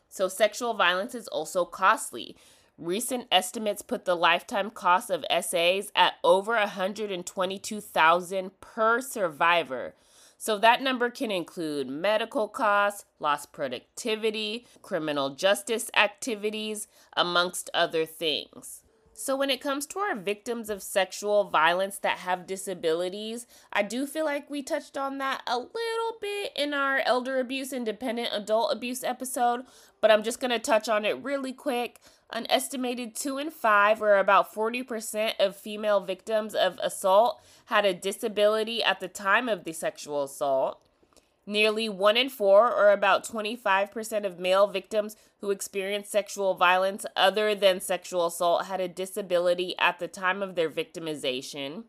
So, 0.08 0.30
sexual 0.30 0.74
violence 0.74 1.14
is 1.14 1.28
also 1.28 1.66
costly. 1.66 2.38
Recent 2.78 3.28
estimates 3.30 3.82
put 3.82 4.06
the 4.06 4.16
lifetime 4.16 4.70
cost 4.70 5.10
of 5.10 5.26
SAs 5.30 5.92
at 5.94 6.14
over 6.24 6.54
122,000 6.54 8.62
per 8.62 9.02
survivor. 9.02 9.96
So 10.38 10.58
that 10.60 10.82
number 10.82 11.10
can 11.10 11.32
include 11.32 11.88
medical 11.88 12.48
costs, 12.48 13.06
lost 13.20 13.52
productivity, 13.52 14.68
criminal 14.82 15.32
justice 15.32 15.90
activities, 15.96 16.88
amongst 17.16 17.72
other 17.74 18.06
things. 18.06 18.84
So, 19.20 19.36
when 19.36 19.50
it 19.50 19.62
comes 19.62 19.88
to 19.88 20.00
our 20.00 20.16
victims 20.16 20.70
of 20.70 20.84
sexual 20.84 21.46
violence 21.46 21.98
that 21.98 22.20
have 22.20 22.46
disabilities, 22.46 23.48
I 23.74 23.82
do 23.82 24.06
feel 24.06 24.26
like 24.26 24.48
we 24.48 24.62
touched 24.62 24.96
on 24.96 25.18
that 25.18 25.42
a 25.48 25.58
little 25.58 26.18
bit 26.22 26.52
in 26.56 26.72
our 26.72 27.00
elder 27.00 27.40
abuse 27.40 27.74
and 27.74 27.84
dependent 27.84 28.30
adult 28.32 28.72
abuse 28.72 29.04
episode, 29.04 29.66
but 30.02 30.12
I'm 30.12 30.22
just 30.22 30.40
to 30.52 30.60
touch 30.60 30.88
on 30.88 31.04
it 31.04 31.18
really 31.24 31.52
quick. 31.52 32.00
An 32.30 32.46
estimated 32.50 33.16
two 33.16 33.38
in 33.38 33.52
five, 33.52 34.02
or 34.02 34.18
about 34.18 34.54
40% 34.54 35.34
of 35.40 35.56
female 35.56 36.02
victims 36.02 36.54
of 36.54 36.78
assault, 36.84 37.42
had 37.66 37.86
a 37.86 37.94
disability 37.94 38.84
at 38.84 39.00
the 39.00 39.08
time 39.08 39.48
of 39.48 39.64
the 39.64 39.72
sexual 39.72 40.24
assault. 40.24 40.82
Nearly 41.46 41.88
one 41.88 42.18
in 42.18 42.28
four, 42.28 42.70
or 42.70 42.92
about 42.92 43.26
25% 43.26 44.26
of 44.26 44.40
male 44.40 44.68
victims 44.68 45.16
who 45.40 45.52
experienced 45.52 46.12
sexual 46.12 46.56
violence 46.56 47.06
other 47.16 47.56
than 47.56 47.80
sexual 47.80 48.26
assault, 48.26 48.66
had 48.66 48.82
a 48.82 48.90
disability 48.90 49.74
at 49.80 50.00
the 50.00 50.10
time 50.10 50.44
of 50.44 50.56
their 50.56 50.70
victimization. 50.70 51.86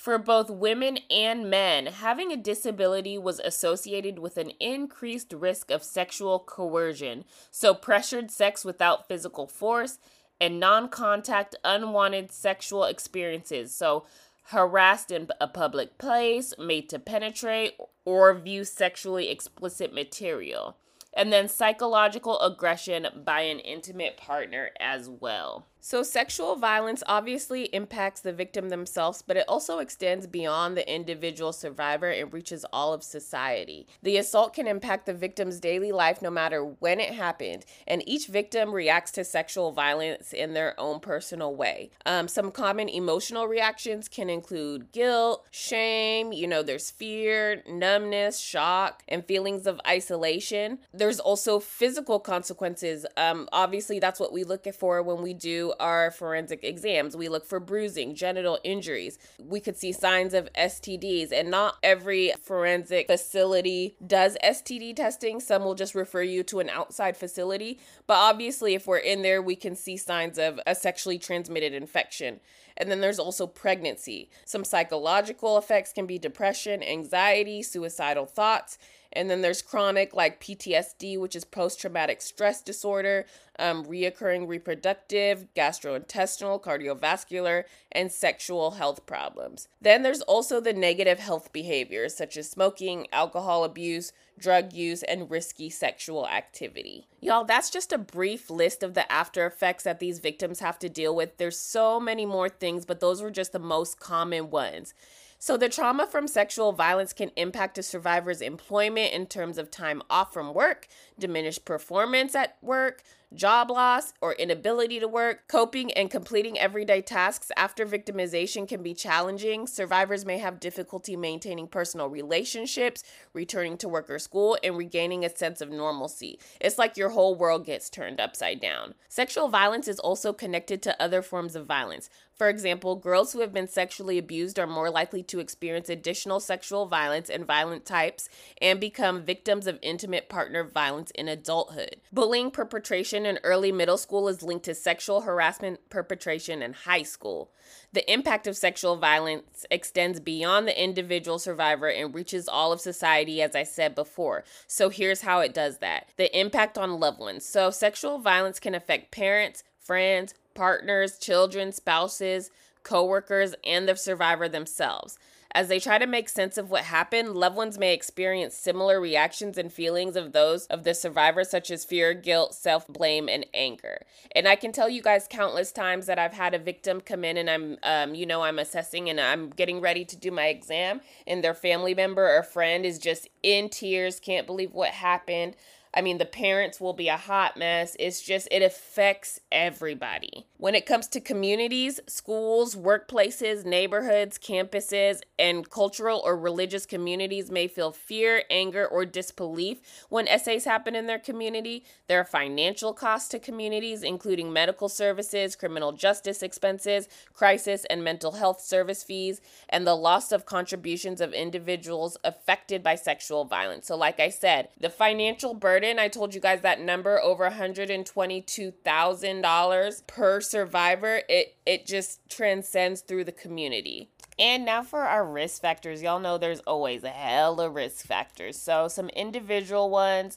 For 0.00 0.16
both 0.16 0.48
women 0.48 1.00
and 1.10 1.50
men, 1.50 1.84
having 1.84 2.32
a 2.32 2.36
disability 2.38 3.18
was 3.18 3.38
associated 3.38 4.18
with 4.18 4.38
an 4.38 4.52
increased 4.58 5.30
risk 5.34 5.70
of 5.70 5.84
sexual 5.84 6.38
coercion, 6.38 7.26
so 7.50 7.74
pressured 7.74 8.30
sex 8.30 8.64
without 8.64 9.08
physical 9.08 9.46
force, 9.46 9.98
and 10.40 10.58
non 10.58 10.88
contact 10.88 11.54
unwanted 11.64 12.32
sexual 12.32 12.84
experiences, 12.84 13.74
so 13.74 14.06
harassed 14.44 15.10
in 15.10 15.28
a 15.38 15.46
public 15.46 15.98
place, 15.98 16.54
made 16.58 16.88
to 16.88 16.98
penetrate, 16.98 17.76
or 18.06 18.32
view 18.32 18.64
sexually 18.64 19.28
explicit 19.28 19.92
material. 19.92 20.78
And 21.12 21.30
then 21.30 21.46
psychological 21.46 22.40
aggression 22.40 23.06
by 23.22 23.42
an 23.42 23.58
intimate 23.58 24.16
partner 24.16 24.70
as 24.80 25.10
well. 25.10 25.66
So, 25.82 26.02
sexual 26.02 26.56
violence 26.56 27.02
obviously 27.06 27.64
impacts 27.74 28.20
the 28.20 28.32
victim 28.32 28.68
themselves, 28.68 29.22
but 29.22 29.36
it 29.36 29.44
also 29.48 29.78
extends 29.78 30.26
beyond 30.26 30.76
the 30.76 30.92
individual 30.92 31.52
survivor 31.52 32.10
and 32.10 32.32
reaches 32.32 32.66
all 32.72 32.92
of 32.92 33.02
society. 33.02 33.86
The 34.02 34.18
assault 34.18 34.54
can 34.54 34.66
impact 34.66 35.06
the 35.06 35.14
victim's 35.14 35.58
daily 35.58 35.90
life 35.90 36.20
no 36.20 36.30
matter 36.30 36.62
when 36.62 37.00
it 37.00 37.14
happened, 37.14 37.64
and 37.86 38.06
each 38.06 38.26
victim 38.26 38.72
reacts 38.72 39.10
to 39.12 39.24
sexual 39.24 39.72
violence 39.72 40.32
in 40.32 40.52
their 40.52 40.78
own 40.78 41.00
personal 41.00 41.54
way. 41.54 41.90
Um, 42.04 42.28
some 42.28 42.52
common 42.52 42.88
emotional 42.88 43.46
reactions 43.46 44.08
can 44.08 44.28
include 44.28 44.92
guilt, 44.92 45.46
shame, 45.50 46.32
you 46.32 46.46
know, 46.46 46.62
there's 46.62 46.90
fear, 46.90 47.62
numbness, 47.66 48.38
shock, 48.38 49.02
and 49.08 49.24
feelings 49.24 49.66
of 49.66 49.80
isolation. 49.86 50.78
There's 50.92 51.20
also 51.20 51.58
physical 51.58 52.20
consequences. 52.20 53.06
Um, 53.16 53.48
obviously, 53.50 53.98
that's 53.98 54.20
what 54.20 54.32
we 54.32 54.44
look 54.44 54.60
for 54.74 55.02
when 55.02 55.22
we 55.22 55.32
our 55.78 56.10
forensic 56.10 56.64
exams. 56.64 57.16
We 57.16 57.28
look 57.28 57.46
for 57.46 57.60
bruising, 57.60 58.14
genital 58.14 58.58
injuries. 58.64 59.18
We 59.38 59.60
could 59.60 59.76
see 59.76 59.92
signs 59.92 60.34
of 60.34 60.52
STDs, 60.54 61.32
and 61.32 61.50
not 61.50 61.76
every 61.82 62.32
forensic 62.42 63.06
facility 63.06 63.96
does 64.06 64.36
STD 64.42 64.96
testing. 64.96 65.40
Some 65.40 65.64
will 65.64 65.74
just 65.74 65.94
refer 65.94 66.22
you 66.22 66.42
to 66.44 66.60
an 66.60 66.68
outside 66.70 67.16
facility. 67.16 67.78
But 68.06 68.14
obviously, 68.14 68.74
if 68.74 68.86
we're 68.86 68.98
in 68.98 69.22
there, 69.22 69.40
we 69.40 69.56
can 69.56 69.76
see 69.76 69.96
signs 69.96 70.38
of 70.38 70.60
a 70.66 70.74
sexually 70.74 71.18
transmitted 71.18 71.72
infection. 71.72 72.40
And 72.80 72.90
then 72.90 73.00
there's 73.02 73.18
also 73.18 73.46
pregnancy. 73.46 74.30
Some 74.46 74.64
psychological 74.64 75.58
effects 75.58 75.92
can 75.92 76.06
be 76.06 76.18
depression, 76.18 76.82
anxiety, 76.82 77.62
suicidal 77.62 78.24
thoughts. 78.24 78.78
And 79.12 79.28
then 79.28 79.42
there's 79.42 79.60
chronic, 79.60 80.14
like 80.14 80.40
PTSD, 80.40 81.18
which 81.18 81.36
is 81.36 81.44
post 81.44 81.80
traumatic 81.80 82.22
stress 82.22 82.62
disorder, 82.62 83.26
um, 83.58 83.84
reoccurring 83.84 84.48
reproductive, 84.48 85.46
gastrointestinal, 85.54 86.62
cardiovascular, 86.62 87.64
and 87.92 88.10
sexual 88.10 88.72
health 88.72 89.04
problems. 89.06 89.68
Then 89.82 90.02
there's 90.02 90.22
also 90.22 90.60
the 90.60 90.72
negative 90.72 91.18
health 91.18 91.52
behaviors, 91.52 92.16
such 92.16 92.36
as 92.36 92.48
smoking, 92.48 93.08
alcohol 93.12 93.64
abuse, 93.64 94.12
drug 94.40 94.72
use, 94.72 95.02
and 95.02 95.30
risky 95.30 95.70
sexual 95.70 96.26
activity. 96.26 97.06
Y'all, 97.20 97.44
that's 97.44 97.70
just 97.70 97.92
a 97.92 97.98
brief 97.98 98.50
list 98.50 98.82
of 98.82 98.94
the 98.94 99.10
after 99.10 99.46
effects 99.46 99.84
that 99.84 100.00
these 100.00 100.18
victims 100.18 100.60
have 100.60 100.78
to 100.78 100.88
deal 100.88 101.14
with. 101.14 101.36
There's 101.36 101.58
so 101.58 102.00
many 102.00 102.26
more 102.26 102.48
things, 102.48 102.84
but 102.84 103.00
those 103.00 103.22
were 103.22 103.30
just 103.30 103.52
the 103.52 103.58
most 103.58 104.00
common 104.00 104.50
ones. 104.50 104.94
So, 105.42 105.56
the 105.56 105.70
trauma 105.70 106.06
from 106.06 106.28
sexual 106.28 106.72
violence 106.72 107.14
can 107.14 107.30
impact 107.34 107.78
a 107.78 107.82
survivor's 107.82 108.42
employment 108.42 109.14
in 109.14 109.26
terms 109.26 109.56
of 109.56 109.70
time 109.70 110.02
off 110.10 110.34
from 110.34 110.52
work, 110.52 110.86
diminished 111.18 111.64
performance 111.64 112.34
at 112.34 112.58
work, 112.60 113.02
job 113.34 113.70
loss, 113.70 114.12
or 114.20 114.32
inability 114.34 115.00
to 115.00 115.08
work. 115.08 115.46
Coping 115.48 115.92
and 115.92 116.10
completing 116.10 116.58
everyday 116.58 117.00
tasks 117.02 117.50
after 117.56 117.86
victimization 117.86 118.66
can 118.66 118.82
be 118.82 118.94
challenging. 118.94 119.66
Survivors 119.66 120.24
may 120.24 120.38
have 120.38 120.60
difficulty 120.60 121.16
maintaining 121.16 121.66
personal 121.68 122.08
relationships, 122.08 123.02
returning 123.32 123.76
to 123.76 123.88
work 123.88 124.10
or 124.10 124.18
school, 124.18 124.58
and 124.62 124.76
regaining 124.76 125.24
a 125.24 125.36
sense 125.36 125.60
of 125.60 125.70
normalcy. 125.70 126.38
It's 126.60 126.78
like 126.78 126.96
your 126.96 127.10
whole 127.10 127.34
world 127.34 127.66
gets 127.66 127.90
turned 127.90 128.20
upside 128.20 128.60
down. 128.60 128.94
Sexual 129.08 129.48
violence 129.48 129.88
is 129.88 130.00
also 130.00 130.32
connected 130.32 130.82
to 130.82 131.02
other 131.02 131.22
forms 131.22 131.56
of 131.56 131.66
violence. 131.66 132.10
For 132.40 132.48
example, 132.48 132.96
girls 132.96 133.34
who 133.34 133.40
have 133.40 133.52
been 133.52 133.68
sexually 133.68 134.16
abused 134.16 134.58
are 134.58 134.66
more 134.66 134.88
likely 134.88 135.22
to 135.24 135.40
experience 135.40 135.90
additional 135.90 136.40
sexual 136.40 136.86
violence 136.86 137.28
and 137.28 137.44
violent 137.44 137.84
types 137.84 138.30
and 138.62 138.80
become 138.80 139.26
victims 139.26 139.66
of 139.66 139.78
intimate 139.82 140.30
partner 140.30 140.64
violence 140.64 141.10
in 141.10 141.28
adulthood. 141.28 141.96
Bullying 142.10 142.50
perpetration 142.50 143.26
in 143.26 143.38
early 143.44 143.72
middle 143.72 143.98
school 143.98 144.26
is 144.26 144.42
linked 144.42 144.64
to 144.64 144.74
sexual 144.74 145.20
harassment 145.20 145.90
perpetration 145.90 146.62
in 146.62 146.72
high 146.72 147.02
school. 147.02 147.50
The 147.92 148.10
impact 148.10 148.46
of 148.46 148.56
sexual 148.56 148.96
violence 148.96 149.66
extends 149.70 150.18
beyond 150.18 150.66
the 150.66 150.82
individual 150.82 151.38
survivor 151.38 151.90
and 151.90 152.14
reaches 152.14 152.48
all 152.48 152.72
of 152.72 152.80
society, 152.80 153.42
as 153.42 153.54
I 153.54 153.64
said 153.64 153.94
before. 153.94 154.44
So 154.66 154.88
here's 154.88 155.20
how 155.20 155.40
it 155.40 155.52
does 155.52 155.76
that 155.80 156.08
the 156.16 156.34
impact 156.34 156.78
on 156.78 157.00
loved 157.00 157.20
ones. 157.20 157.44
So, 157.44 157.70
sexual 157.70 158.18
violence 158.18 158.58
can 158.58 158.74
affect 158.74 159.10
parents, 159.10 159.62
friends, 159.78 160.32
partners, 160.54 161.18
children, 161.18 161.72
spouses, 161.72 162.50
coworkers, 162.82 163.54
and 163.64 163.88
the 163.88 163.96
survivor 163.96 164.48
themselves. 164.48 165.18
As 165.52 165.66
they 165.66 165.80
try 165.80 165.98
to 165.98 166.06
make 166.06 166.28
sense 166.28 166.56
of 166.56 166.70
what 166.70 166.84
happened, 166.84 167.34
loved 167.34 167.56
ones 167.56 167.76
may 167.76 167.92
experience 167.92 168.54
similar 168.54 169.00
reactions 169.00 169.58
and 169.58 169.72
feelings 169.72 170.14
of 170.14 170.30
those 170.30 170.66
of 170.66 170.84
the 170.84 170.94
survivor, 170.94 171.42
such 171.42 171.72
as 171.72 171.84
fear, 171.84 172.14
guilt, 172.14 172.54
self 172.54 172.86
blame, 172.86 173.28
and 173.28 173.44
anger. 173.52 174.02
And 174.32 174.46
I 174.46 174.54
can 174.54 174.70
tell 174.70 174.88
you 174.88 175.02
guys 175.02 175.26
countless 175.28 175.72
times 175.72 176.06
that 176.06 176.20
I've 176.20 176.34
had 176.34 176.54
a 176.54 176.58
victim 176.58 177.00
come 177.00 177.24
in 177.24 177.36
and 177.36 177.50
I'm, 177.50 177.78
um, 177.82 178.14
you 178.14 178.26
know, 178.26 178.42
I'm 178.42 178.60
assessing 178.60 179.10
and 179.10 179.20
I'm 179.20 179.50
getting 179.50 179.80
ready 179.80 180.04
to 180.04 180.16
do 180.16 180.30
my 180.30 180.46
exam, 180.46 181.00
and 181.26 181.42
their 181.42 181.54
family 181.54 181.94
member 181.94 182.28
or 182.28 182.44
friend 182.44 182.86
is 182.86 183.00
just 183.00 183.28
in 183.42 183.70
tears, 183.70 184.20
can't 184.20 184.46
believe 184.46 184.72
what 184.72 184.90
happened. 184.90 185.56
I 185.92 186.02
mean, 186.02 186.18
the 186.18 186.24
parents 186.24 186.80
will 186.80 186.92
be 186.92 187.08
a 187.08 187.16
hot 187.16 187.56
mess. 187.56 187.96
It's 187.98 188.22
just, 188.22 188.46
it 188.52 188.62
affects 188.62 189.40
everybody. 189.50 190.46
When 190.56 190.76
it 190.76 190.86
comes 190.86 191.08
to 191.08 191.20
communities, 191.20 191.98
schools, 192.06 192.76
workplaces, 192.76 193.64
neighborhoods, 193.64 194.38
campuses, 194.38 195.20
and 195.36 195.68
cultural 195.68 196.22
or 196.24 196.36
religious 196.36 196.86
communities 196.86 197.50
may 197.50 197.66
feel 197.66 197.90
fear, 197.90 198.44
anger, 198.50 198.86
or 198.86 199.04
disbelief 199.04 199.80
when 200.10 200.28
SAs 200.28 200.64
happen 200.64 200.94
in 200.94 201.06
their 201.06 201.18
community. 201.18 201.84
There 202.06 202.20
are 202.20 202.24
financial 202.24 202.92
costs 202.92 203.28
to 203.30 203.40
communities, 203.40 204.04
including 204.04 204.52
medical 204.52 204.88
services, 204.88 205.56
criminal 205.56 205.92
justice 205.92 206.42
expenses, 206.42 207.08
crisis 207.32 207.84
and 207.90 208.04
mental 208.04 208.32
health 208.32 208.60
service 208.60 209.02
fees, 209.02 209.40
and 209.68 209.86
the 209.86 209.96
loss 209.96 210.30
of 210.30 210.46
contributions 210.46 211.20
of 211.20 211.32
individuals 211.32 212.16
affected 212.22 212.82
by 212.82 212.94
sexual 212.94 213.44
violence. 213.44 213.88
So, 213.88 213.96
like 213.96 214.20
I 214.20 214.28
said, 214.28 214.68
the 214.78 214.90
financial 214.90 215.54
burden 215.54 215.79
burden. 215.80 215.98
I 215.98 216.08
told 216.08 216.34
you 216.34 216.42
guys 216.42 216.60
that 216.60 216.78
number 216.80 217.18
over 217.22 217.48
$122,000 217.48 220.06
per 220.06 220.42
survivor. 220.42 221.22
It 221.28 221.56
it 221.64 221.86
just 221.86 222.20
transcends 222.28 223.00
through 223.00 223.24
the 223.24 223.32
community. 223.32 224.10
And 224.38 224.66
now 224.66 224.82
for 224.82 225.00
our 225.00 225.24
risk 225.24 225.62
factors. 225.62 226.02
Y'all 226.02 226.20
know 226.20 226.36
there's 226.36 226.60
always 226.60 227.02
a 227.02 227.08
hell 227.08 227.58
of 227.60 227.74
risk 227.74 228.06
factors. 228.06 228.58
So 228.58 228.88
some 228.88 229.08
individual 229.10 229.88
ones 229.88 230.36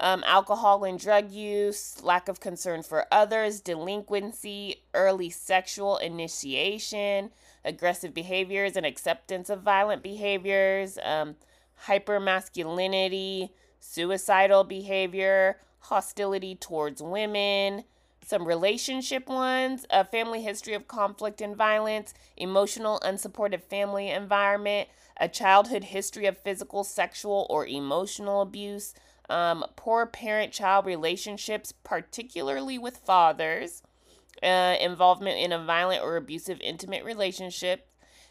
um, 0.00 0.24
alcohol 0.26 0.84
and 0.84 0.98
drug 0.98 1.30
use, 1.30 2.02
lack 2.02 2.28
of 2.28 2.40
concern 2.40 2.82
for 2.82 3.04
others, 3.12 3.60
delinquency, 3.60 4.82
early 4.94 5.28
sexual 5.28 5.98
initiation, 5.98 7.30
aggressive 7.66 8.14
behaviors 8.14 8.76
and 8.76 8.86
acceptance 8.86 9.50
of 9.50 9.60
violent 9.60 10.02
behaviors, 10.02 10.96
um, 11.04 11.36
hypermasculinity, 11.86 13.50
suicidal 13.80 14.64
behavior, 14.64 15.58
hostility 15.80 16.54
towards 16.54 17.02
women, 17.02 17.84
some 18.24 18.46
relationship 18.46 19.28
ones, 19.28 19.86
a 19.90 20.04
family 20.04 20.42
history 20.42 20.74
of 20.74 20.86
conflict 20.86 21.40
and 21.40 21.56
violence, 21.56 22.14
emotional 22.36 23.00
unsupportive 23.00 23.62
family 23.64 24.08
environment, 24.08 24.88
a 25.18 25.28
childhood 25.28 25.84
history 25.84 26.26
of 26.26 26.38
physical, 26.38 26.84
sexual, 26.84 27.46
or 27.50 27.66
emotional 27.66 28.42
abuse, 28.42 28.94
um, 29.28 29.64
poor 29.76 30.06
parent 30.06 30.52
child 30.52 30.86
relationships, 30.86 31.72
particularly 31.84 32.78
with 32.78 32.98
fathers, 32.98 33.82
uh, 34.42 34.76
involvement 34.80 35.38
in 35.38 35.52
a 35.52 35.64
violent 35.64 36.02
or 36.02 36.16
abusive 36.16 36.60
intimate 36.60 37.04
relationship. 37.04 37.88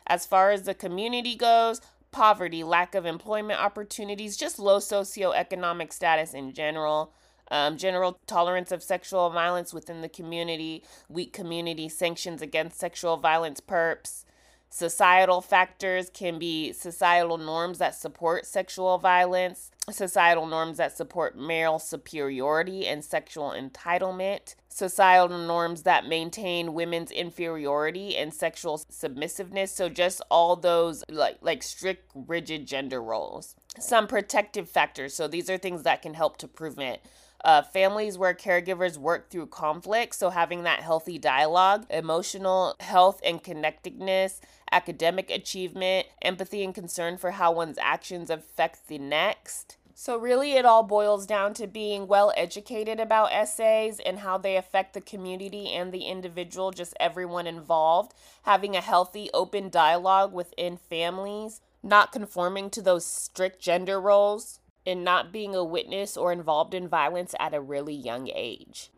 As 0.07 0.25
far 0.25 0.51
as 0.51 0.63
the 0.63 0.73
community 0.73 1.35
goes, 1.35 1.81
poverty, 2.11 2.63
lack 2.63 2.95
of 2.95 3.05
employment 3.05 3.59
opportunities, 3.59 4.37
just 4.37 4.59
low 4.59 4.77
socioeconomic 4.77 5.93
status 5.93 6.33
in 6.33 6.53
general, 6.53 7.13
um, 7.51 7.77
general 7.77 8.19
tolerance 8.27 8.71
of 8.71 8.83
sexual 8.83 9.29
violence 9.29 9.73
within 9.73 10.01
the 10.01 10.09
community, 10.09 10.83
weak 11.07 11.33
community 11.33 11.89
sanctions 11.89 12.41
against 12.41 12.79
sexual 12.79 13.17
violence 13.17 13.59
perps. 13.59 14.23
Societal 14.71 15.41
factors 15.41 16.11
can 16.13 16.37
be 16.37 16.71
societal 16.73 17.39
norms 17.39 17.79
that 17.79 17.95
support 17.95 18.45
sexual 18.45 18.99
violence, 18.99 19.71
societal 19.89 20.45
norms 20.45 20.77
that 20.77 20.95
support 20.95 21.35
male 21.35 21.79
superiority 21.79 22.85
and 22.85 23.03
sexual 23.03 23.49
entitlement, 23.49 24.53
societal 24.67 25.39
norms 25.39 25.81
that 25.83 26.05
maintain 26.05 26.75
women's 26.75 27.09
inferiority 27.09 28.15
and 28.15 28.31
sexual 28.31 28.77
submissiveness. 28.77 29.73
So 29.73 29.89
just 29.89 30.21
all 30.29 30.55
those 30.55 31.03
like 31.09 31.39
like 31.41 31.63
strict 31.63 32.11
rigid 32.13 32.67
gender 32.67 33.01
roles. 33.01 33.55
Some 33.79 34.05
protective 34.05 34.69
factors. 34.69 35.15
So 35.15 35.27
these 35.27 35.49
are 35.49 35.57
things 35.57 35.81
that 35.81 36.03
can 36.03 36.13
help 36.13 36.37
to 36.37 36.47
prevent 36.47 36.99
uh, 37.43 37.61
families 37.61 38.17
where 38.17 38.33
caregivers 38.33 38.97
work 38.97 39.29
through 39.29 39.47
conflict, 39.47 40.15
so 40.15 40.29
having 40.29 40.63
that 40.63 40.81
healthy 40.81 41.17
dialogue, 41.17 41.85
emotional 41.89 42.75
health 42.79 43.21
and 43.23 43.43
connectedness, 43.43 44.41
academic 44.71 45.29
achievement, 45.29 46.07
empathy 46.21 46.63
and 46.63 46.75
concern 46.75 47.17
for 47.17 47.31
how 47.31 47.51
one's 47.51 47.77
actions 47.77 48.29
affect 48.29 48.87
the 48.87 48.97
next, 48.97 49.77
so, 50.01 50.15
really, 50.15 50.53
it 50.53 50.63
all 50.63 50.83
boils 50.83 51.25
down 51.25 51.53
to 51.55 51.67
being 51.67 52.07
well 52.07 52.31
educated 52.37 53.01
about 53.01 53.31
SAs 53.49 53.99
and 53.99 54.19
how 54.19 54.37
they 54.37 54.55
affect 54.55 54.93
the 54.93 55.01
community 55.01 55.73
and 55.73 55.91
the 55.91 56.03
individual, 56.03 56.71
just 56.71 56.93
everyone 57.01 57.45
involved, 57.45 58.13
having 58.43 58.77
a 58.77 58.81
healthy, 58.81 59.29
open 59.33 59.67
dialogue 59.67 60.31
within 60.31 60.77
families, 60.77 61.59
not 61.83 62.13
conforming 62.13 62.69
to 62.69 62.81
those 62.81 63.05
strict 63.05 63.61
gender 63.61 63.99
roles, 63.99 64.58
and 64.85 65.03
not 65.03 65.31
being 65.31 65.55
a 65.55 65.63
witness 65.63 66.17
or 66.17 66.31
involved 66.31 66.73
in 66.73 66.87
violence 66.87 67.35
at 67.39 67.53
a 67.53 67.61
really 67.61 67.93
young 67.93 68.29
age. 68.33 68.89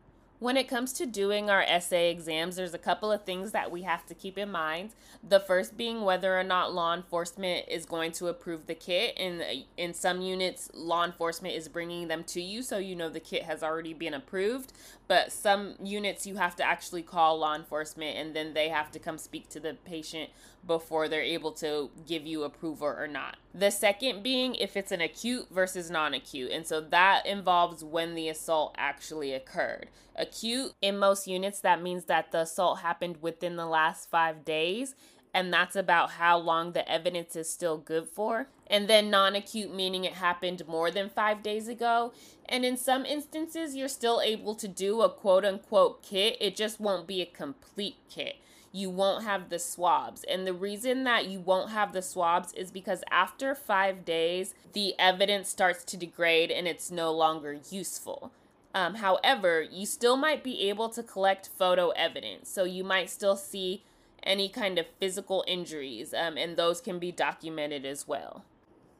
When 0.42 0.58
it 0.58 0.68
comes 0.68 0.92
to 0.94 1.06
doing 1.06 1.52
our 1.52 1.64
SA 1.80 1.98
exams, 1.98 2.56
there's 2.56 2.74
a 2.74 2.80
couple 2.80 3.12
of 3.12 3.26
things 3.26 3.52
that 3.52 3.70
we 3.70 3.84
have 3.84 4.08
to 4.08 4.16
keep 4.16 4.40
in 4.40 4.52
mind. 4.52 4.96
The 5.22 5.40
first 5.40 5.78
being 5.78 6.02
whether 6.02 6.36
or 6.36 6.44
not 6.44 6.74
law 6.74 6.96
enforcement 6.96 7.66
is 7.68 7.86
going 7.86 8.12
to 8.14 8.28
approve 8.28 8.66
the 8.66 8.74
kit. 8.74 9.14
And 9.20 9.42
uh, 9.44 9.46
in 9.78 9.94
some 9.94 10.20
units, 10.20 10.72
law 10.74 11.06
enforcement 11.06 11.54
is 11.54 11.68
bringing 11.68 12.08
them 12.08 12.24
to 12.24 12.42
you, 12.42 12.64
so 12.64 12.80
you 12.80 12.96
know 12.96 13.08
the 13.08 13.20
kit 13.20 13.44
has 13.44 13.62
already 13.62 13.94
been 13.94 14.16
approved. 14.16 14.74
But 15.12 15.34
some 15.34 15.76
units, 15.84 16.26
you 16.26 16.38
have 16.38 16.56
to 16.56 16.64
actually 16.64 17.02
call 17.02 17.40
law 17.40 17.54
enforcement, 17.54 18.16
and 18.16 18.34
then 18.34 18.54
they 18.54 18.70
have 18.70 18.92
to 18.92 18.98
come 18.98 19.18
speak 19.18 19.50
to 19.50 19.60
the 19.60 19.74
patient 19.84 20.30
before 20.66 21.10
they're 21.10 21.22
able 21.22 21.52
to 21.56 21.90
give 22.08 22.26
you 22.26 22.44
approval 22.44 22.88
or 22.88 23.10
not. 23.10 23.36
The 23.54 23.72
second 23.72 24.24
being 24.24 24.56
if 24.56 24.78
it's 24.78 24.94
an 24.94 25.02
acute 25.02 25.48
versus 25.52 25.92
non 25.92 26.14
acute. 26.14 26.52
And 26.52 26.66
so 26.66 26.80
that 26.80 27.26
involves 27.26 27.84
when 27.84 28.16
the 28.16 28.30
assault 28.30 28.74
actually 28.78 29.34
occurred. 29.34 29.90
Acute, 30.16 30.76
in 30.82 30.98
most 30.98 31.28
units, 31.28 31.60
that 31.60 31.82
means 31.82 32.06
that 32.06 32.32
the 32.32 32.44
assault 32.44 32.80
happened 32.80 33.18
within 33.22 33.58
the 33.58 33.66
last 33.66 34.10
five 34.10 34.46
days. 34.46 34.96
And 35.34 35.54
that's 35.54 35.76
about 35.76 36.12
how 36.12 36.38
long 36.38 36.74
the 36.74 36.90
evidence 36.92 37.36
is 37.36 37.50
still 37.50 37.78
good 37.78 38.08
for. 38.08 38.48
And 38.68 38.88
then 38.88 39.10
non 39.10 39.36
acute, 39.36 39.74
meaning 39.74 40.04
it 40.04 40.14
happened 40.14 40.68
more 40.68 40.92
than 40.92 41.10
five 41.10 41.42
days 41.42 41.68
ago. 41.68 42.12
And 42.48 42.66
in 42.66 42.76
some 42.76 43.06
instances, 43.06 43.76
you're 43.76 43.88
still 43.88 44.22
able 44.22 44.56
to 44.56 44.68
do 44.68 45.02
a 45.02 45.10
quote 45.10 45.46
unquote 45.46 46.04
kit, 46.04 46.38
it 46.42 46.56
just 46.56 46.80
won't 46.80 47.08
be 47.08 47.22
a 47.22 47.26
complete 47.26 47.98
kit 48.10 48.36
you 48.72 48.90
won't 48.90 49.24
have 49.24 49.50
the 49.50 49.60
swabs. 49.60 50.24
And 50.24 50.48
the 50.48 50.54
reason 50.54 51.04
that 51.04 51.28
you 51.28 51.40
won't 51.40 51.72
have 51.72 51.94
the 51.94 52.02
swabs 52.02 52.54
is 52.54 52.72
because 52.72 53.04
after 53.12 53.54
five 53.54 54.06
days, 54.06 54.54
the 54.74 54.96
evidence 54.98 55.50
starts 55.50 55.84
to 55.86 55.98
degrade 55.98 56.52
and 56.52 56.68
it's 56.68 56.90
no 56.90 57.12
longer 57.12 57.58
useful. 57.70 58.32
Um, 58.74 58.96
however, 58.96 59.62
you 59.62 59.86
still 59.86 60.16
might 60.16 60.44
be 60.44 60.70
able 60.70 60.88
to 60.90 61.04
collect 61.04 61.50
photo 61.58 61.90
evidence. 61.90 62.50
So 62.50 62.64
you 62.64 62.86
might 62.86 63.10
still 63.10 63.36
see 63.36 63.84
any 64.24 64.50
kind 64.50 64.78
of 64.78 64.86
physical 65.00 65.44
injuries, 65.48 66.14
um, 66.14 66.38
and 66.38 66.58
those 66.58 66.82
can 66.82 67.00
be 67.00 67.12
documented 67.12 67.86
as 67.86 68.08
well. 68.08 68.44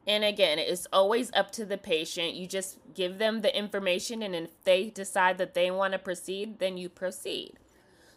And 0.08 0.24
again, 0.24 0.58
it's 0.58 0.88
always 0.92 1.32
up 1.34 1.52
to 1.52 1.66
the 1.66 1.78
patient. 1.78 2.34
You 2.34 2.48
just 2.48 2.80
give 2.96 3.20
them 3.20 3.42
the 3.42 3.56
information, 3.56 4.24
and 4.24 4.34
if 4.34 4.64
they 4.64 4.90
decide 4.90 5.38
that 5.38 5.54
they 5.54 5.70
want 5.70 5.94
to 5.94 6.00
proceed, 6.00 6.60
then 6.60 6.78
you 6.78 6.90
proceed. 6.90 7.54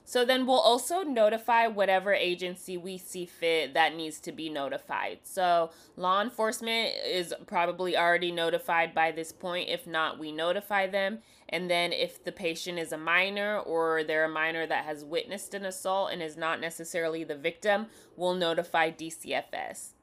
So 0.06 0.24
then 0.24 0.46
we'll 0.46 0.60
also 0.60 1.02
notify 1.02 1.66
whatever 1.66 2.12
agency 2.12 2.76
we 2.76 2.98
see 2.98 3.24
fit 3.24 3.72
that 3.72 3.96
needs 3.96 4.20
to 4.20 4.32
be 4.32 4.50
notified. 4.50 5.20
So 5.22 5.70
law 5.96 6.20
enforcement 6.20 6.92
is 7.06 7.32
probably 7.46 7.96
already 7.96 8.30
notified 8.30 8.94
by 8.94 9.12
this 9.12 9.32
point. 9.32 9.70
If 9.70 9.86
not, 9.86 10.18
we 10.18 10.30
notify 10.30 10.86
them. 10.86 11.20
And 11.48 11.70
then 11.70 11.92
if 11.92 12.22
the 12.22 12.32
patient 12.32 12.78
is 12.78 12.92
a 12.92 12.98
minor 12.98 13.58
or 13.58 14.04
they're 14.04 14.26
a 14.26 14.28
minor 14.28 14.66
that 14.66 14.84
has 14.84 15.04
witnessed 15.04 15.54
an 15.54 15.64
assault 15.64 16.10
and 16.12 16.22
is 16.22 16.36
not 16.36 16.60
necessarily 16.60 17.24
the 17.24 17.36
victim, 17.36 17.86
we'll 18.16 18.34
notify 18.34 18.90
DCFS. 18.90 19.94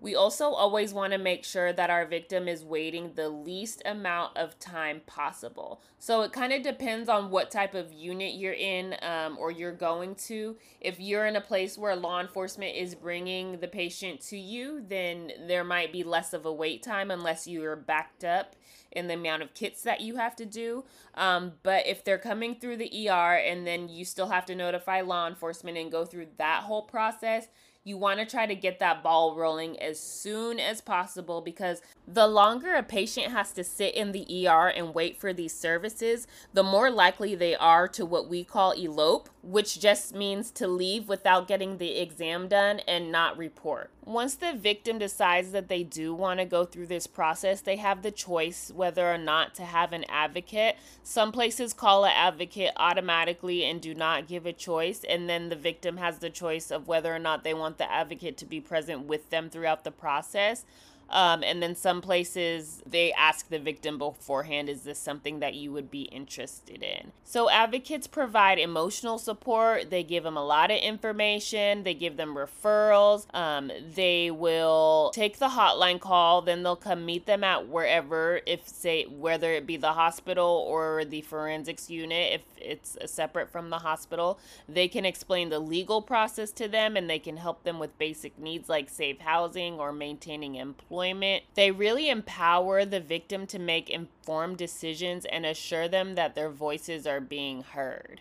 We 0.00 0.14
also 0.14 0.50
always 0.50 0.94
want 0.94 1.12
to 1.12 1.18
make 1.18 1.44
sure 1.44 1.74
that 1.74 1.90
our 1.90 2.06
victim 2.06 2.48
is 2.48 2.64
waiting 2.64 3.12
the 3.14 3.28
least 3.28 3.82
amount 3.84 4.36
of 4.36 4.58
time 4.58 5.02
possible. 5.06 5.82
So 5.98 6.22
it 6.22 6.32
kind 6.32 6.54
of 6.54 6.62
depends 6.62 7.10
on 7.10 7.30
what 7.30 7.50
type 7.50 7.74
of 7.74 7.92
unit 7.92 8.34
you're 8.34 8.54
in 8.54 8.96
um, 9.02 9.36
or 9.38 9.50
you're 9.50 9.72
going 9.72 10.14
to. 10.26 10.56
If 10.80 10.98
you're 10.98 11.26
in 11.26 11.36
a 11.36 11.40
place 11.40 11.76
where 11.76 11.94
law 11.94 12.20
enforcement 12.20 12.76
is 12.76 12.94
bringing 12.94 13.60
the 13.60 13.68
patient 13.68 14.22
to 14.28 14.38
you, 14.38 14.82
then 14.88 15.32
there 15.46 15.64
might 15.64 15.92
be 15.92 16.02
less 16.02 16.32
of 16.32 16.46
a 16.46 16.52
wait 16.52 16.82
time 16.82 17.10
unless 17.10 17.46
you're 17.46 17.76
backed 17.76 18.24
up 18.24 18.56
in 18.92 19.06
the 19.06 19.14
amount 19.14 19.42
of 19.42 19.54
kits 19.54 19.82
that 19.82 20.00
you 20.00 20.16
have 20.16 20.34
to 20.36 20.46
do. 20.46 20.84
Um, 21.14 21.52
but 21.62 21.86
if 21.86 22.02
they're 22.04 22.18
coming 22.18 22.54
through 22.54 22.78
the 22.78 23.08
ER 23.08 23.36
and 23.36 23.66
then 23.66 23.88
you 23.88 24.04
still 24.04 24.28
have 24.28 24.46
to 24.46 24.54
notify 24.54 25.02
law 25.02 25.28
enforcement 25.28 25.76
and 25.76 25.92
go 25.92 26.04
through 26.04 26.28
that 26.38 26.62
whole 26.62 26.82
process, 26.82 27.48
You 27.82 27.96
want 27.96 28.20
to 28.20 28.26
try 28.26 28.44
to 28.44 28.54
get 28.54 28.78
that 28.80 29.02
ball 29.02 29.34
rolling 29.34 29.80
as 29.80 29.98
soon 29.98 30.60
as 30.60 30.82
possible 30.82 31.40
because 31.40 31.80
the 32.06 32.26
longer 32.26 32.74
a 32.74 32.82
patient 32.82 33.28
has 33.28 33.52
to 33.52 33.64
sit 33.64 33.94
in 33.94 34.12
the 34.12 34.46
ER 34.46 34.68
and 34.68 34.94
wait 34.94 35.18
for 35.18 35.32
these 35.32 35.54
services, 35.54 36.26
the 36.52 36.62
more 36.62 36.90
likely 36.90 37.34
they 37.34 37.54
are 37.56 37.88
to 37.88 38.04
what 38.04 38.28
we 38.28 38.44
call 38.44 38.72
elope, 38.72 39.30
which 39.42 39.80
just 39.80 40.14
means 40.14 40.50
to 40.50 40.68
leave 40.68 41.08
without 41.08 41.48
getting 41.48 41.78
the 41.78 41.98
exam 41.98 42.48
done 42.48 42.80
and 42.80 43.10
not 43.10 43.38
report. 43.38 43.90
Once 44.10 44.34
the 44.34 44.52
victim 44.54 44.98
decides 44.98 45.52
that 45.52 45.68
they 45.68 45.84
do 45.84 46.12
want 46.12 46.40
to 46.40 46.44
go 46.44 46.64
through 46.64 46.86
this 46.86 47.06
process, 47.06 47.60
they 47.60 47.76
have 47.76 48.02
the 48.02 48.10
choice 48.10 48.72
whether 48.74 49.08
or 49.08 49.16
not 49.16 49.54
to 49.54 49.62
have 49.64 49.92
an 49.92 50.04
advocate. 50.08 50.76
Some 51.04 51.30
places 51.30 51.72
call 51.72 52.04
an 52.04 52.10
advocate 52.12 52.72
automatically 52.76 53.64
and 53.64 53.80
do 53.80 53.94
not 53.94 54.26
give 54.26 54.46
a 54.46 54.52
choice, 54.52 55.04
and 55.08 55.28
then 55.28 55.48
the 55.48 55.54
victim 55.54 55.98
has 55.98 56.18
the 56.18 56.28
choice 56.28 56.72
of 56.72 56.88
whether 56.88 57.14
or 57.14 57.20
not 57.20 57.44
they 57.44 57.54
want 57.54 57.78
the 57.78 57.88
advocate 57.88 58.36
to 58.38 58.46
be 58.46 58.60
present 58.60 59.06
with 59.06 59.30
them 59.30 59.48
throughout 59.48 59.84
the 59.84 59.92
process. 59.92 60.64
Um, 61.10 61.42
and 61.42 61.60
then 61.60 61.74
some 61.74 62.00
places 62.00 62.82
they 62.86 63.12
ask 63.12 63.48
the 63.48 63.58
victim 63.58 63.98
beforehand, 63.98 64.68
is 64.68 64.82
this 64.82 64.98
something 64.98 65.40
that 65.40 65.54
you 65.54 65.72
would 65.72 65.90
be 65.90 66.02
interested 66.02 66.82
in? 66.82 67.10
So 67.24 67.50
advocates 67.50 68.06
provide 68.06 68.58
emotional 68.58 69.18
support. 69.18 69.90
They 69.90 70.04
give 70.04 70.22
them 70.22 70.36
a 70.36 70.44
lot 70.44 70.70
of 70.70 70.78
information. 70.78 71.82
They 71.82 71.94
give 71.94 72.16
them 72.16 72.36
referrals. 72.36 73.26
Um, 73.34 73.72
they 73.94 74.30
will 74.30 75.10
take 75.12 75.38
the 75.38 75.48
hotline 75.48 76.00
call. 76.00 76.42
Then 76.42 76.62
they'll 76.62 76.76
come 76.76 77.04
meet 77.04 77.26
them 77.26 77.42
at 77.42 77.68
wherever, 77.68 78.40
if 78.46 78.68
say 78.68 79.04
whether 79.04 79.52
it 79.52 79.66
be 79.66 79.76
the 79.76 79.92
hospital 79.92 80.64
or 80.68 81.04
the 81.04 81.22
forensics 81.22 81.90
unit, 81.90 82.34
if 82.34 82.42
it's 82.56 82.96
separate 83.06 83.50
from 83.50 83.70
the 83.70 83.78
hospital. 83.78 84.38
They 84.68 84.86
can 84.86 85.04
explain 85.04 85.48
the 85.48 85.58
legal 85.58 86.02
process 86.02 86.52
to 86.52 86.68
them, 86.68 86.96
and 86.96 87.10
they 87.10 87.18
can 87.18 87.36
help 87.36 87.64
them 87.64 87.78
with 87.78 87.98
basic 87.98 88.38
needs 88.38 88.68
like 88.68 88.88
safe 88.88 89.18
housing 89.18 89.80
or 89.80 89.92
maintaining 89.92 90.54
employment 90.54 90.99
employment, 91.00 91.44
they 91.54 91.70
really 91.70 92.10
empower 92.10 92.84
the 92.84 93.00
victim 93.00 93.46
to 93.46 93.58
make 93.58 93.88
informed 93.88 94.58
decisions 94.58 95.24
and 95.26 95.46
assure 95.46 95.88
them 95.88 96.14
that 96.14 96.34
their 96.34 96.50
voices 96.50 97.06
are 97.06 97.20
being 97.20 97.62
heard. 97.62 98.20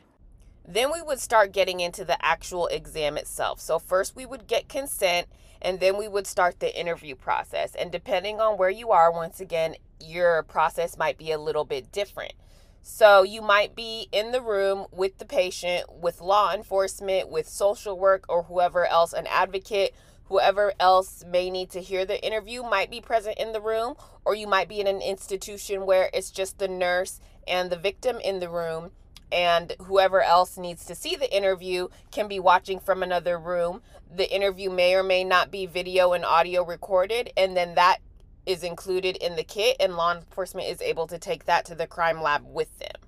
Then 0.67 0.91
we 0.91 1.01
would 1.01 1.19
start 1.19 1.51
getting 1.51 1.79
into 1.79 2.05
the 2.05 2.23
actual 2.23 2.67
exam 2.67 3.17
itself. 3.17 3.59
So, 3.59 3.79
first 3.79 4.15
we 4.15 4.25
would 4.25 4.47
get 4.47 4.69
consent, 4.69 5.27
and 5.61 5.79
then 5.79 5.97
we 5.97 6.07
would 6.07 6.27
start 6.27 6.59
the 6.59 6.79
interview 6.79 7.15
process. 7.15 7.75
And 7.75 7.91
depending 7.91 8.39
on 8.39 8.57
where 8.57 8.69
you 8.69 8.91
are, 8.91 9.11
once 9.11 9.39
again, 9.39 9.75
your 9.99 10.43
process 10.43 10.97
might 10.97 11.17
be 11.17 11.31
a 11.31 11.39
little 11.39 11.65
bit 11.65 11.91
different. 11.91 12.33
So, 12.81 13.23
you 13.23 13.41
might 13.41 13.75
be 13.75 14.07
in 14.11 14.31
the 14.31 14.41
room 14.41 14.85
with 14.91 15.17
the 15.17 15.25
patient, 15.25 15.91
with 15.91 16.21
law 16.21 16.53
enforcement, 16.53 17.29
with 17.29 17.47
social 17.49 17.97
work, 17.97 18.23
or 18.29 18.43
whoever 18.43 18.85
else, 18.85 19.11
an 19.11 19.27
advocate 19.27 19.93
whoever 20.29 20.73
else 20.79 21.25
may 21.27 21.49
need 21.49 21.69
to 21.71 21.81
hear 21.81 22.05
the 22.05 22.23
interview 22.25 22.63
might 22.63 22.89
be 22.89 23.01
present 23.01 23.37
in 23.37 23.51
the 23.51 23.59
room, 23.61 23.95
or 24.23 24.35
you 24.35 24.47
might 24.47 24.69
be 24.69 24.79
in 24.79 24.87
an 24.87 25.01
institution 25.01 25.85
where 25.85 26.09
it's 26.13 26.31
just 26.31 26.59
the 26.59 26.67
nurse 26.67 27.19
and 27.47 27.69
the 27.69 27.77
victim 27.77 28.19
in 28.19 28.39
the 28.39 28.49
room, 28.49 28.91
and 29.31 29.73
whoever 29.81 30.21
else 30.21 30.57
needs 30.57 30.85
to 30.85 30.95
see 30.95 31.15
the 31.15 31.35
interview 31.35 31.87
can 32.11 32.27
be 32.27 32.39
watching 32.39 32.79
from 32.79 33.03
another 33.03 33.37
room. 33.37 33.81
The 34.15 34.33
interview 34.33 34.69
may 34.69 34.95
or 34.95 35.03
may 35.03 35.23
not 35.23 35.51
be 35.51 35.65
video 35.65 36.13
and 36.13 36.23
audio 36.23 36.63
recorded, 36.63 37.31
and 37.35 37.57
then 37.57 37.75
that 37.75 37.97
is 38.45 38.63
included 38.63 39.17
in 39.17 39.35
the 39.35 39.43
kit, 39.43 39.77
and 39.79 39.95
law 39.95 40.15
enforcement 40.15 40.67
is 40.67 40.81
able 40.81 41.07
to 41.07 41.19
take 41.19 41.45
that 41.45 41.65
to 41.65 41.75
the 41.75 41.87
crime 41.87 42.21
lab 42.21 42.43
with 42.45 42.77
them. 42.79 42.98